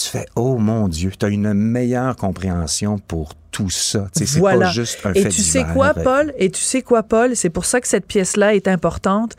[0.00, 4.08] tu fais oh mon Dieu, tu as une meilleure compréhension pour tout ça.
[4.12, 6.32] C'est pas juste un Et tu sais quoi, Paul?
[6.38, 7.36] Et tu sais quoi, Paul?
[7.36, 9.36] C'est pour ça que cette pièce-là est importante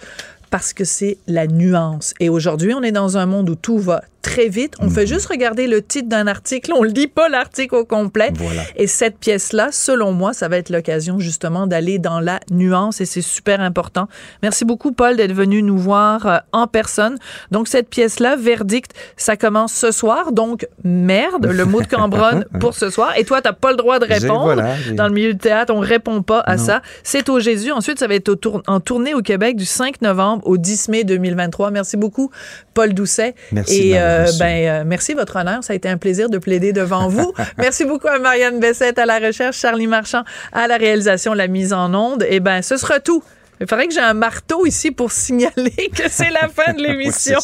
[0.49, 2.13] parce que c'est la nuance.
[2.19, 4.75] Et aujourd'hui, on est dans un monde où tout va très vite.
[4.79, 5.07] On fait mhm.
[5.07, 8.31] juste regarder le titre d'un article, on ne lit pas l'article au complet.
[8.75, 13.05] Et cette pièce-là, selon moi, ça va être l'occasion justement d'aller dans la nuance et
[13.05, 14.07] c'est super important.
[14.41, 17.17] Merci beaucoup, Paul, d'être venu nous voir euh, en personne.
[17.51, 20.31] Donc, cette pièce-là, Verdict, ça commence ce soir.
[20.31, 23.13] Donc, merde, le mot de Cambronne pour ce soir.
[23.17, 24.61] Et toi, tu n'as pas le droit de répondre.
[24.93, 26.81] dans le milieu du théâtre, on répond pas à ça.
[27.03, 27.71] C'est au Jésus.
[27.71, 28.31] Ensuite, ça va être
[28.67, 31.71] en tournée au Québec du 5 novembre au 10 mai 2023.
[31.71, 32.31] Merci beaucoup,
[32.73, 33.35] Paul Doucet.
[33.51, 33.91] Merci.
[33.95, 35.63] Euh, ben, euh, merci, votre honneur.
[35.63, 37.33] Ça a été un plaisir de plaider devant vous.
[37.57, 41.73] merci beaucoup à Marianne Bessette à la recherche, Charlie Marchand à la réalisation, la mise
[41.73, 42.23] en onde.
[42.23, 43.23] Et eh ben, ce sera tout.
[43.59, 47.39] Il faudrait que j'ai un marteau ici pour signaler que c'est la fin de l'émission.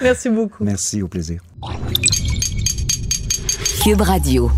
[0.00, 0.62] merci beaucoup.
[0.62, 1.40] Merci, au plaisir.
[3.82, 4.50] Cube Radio.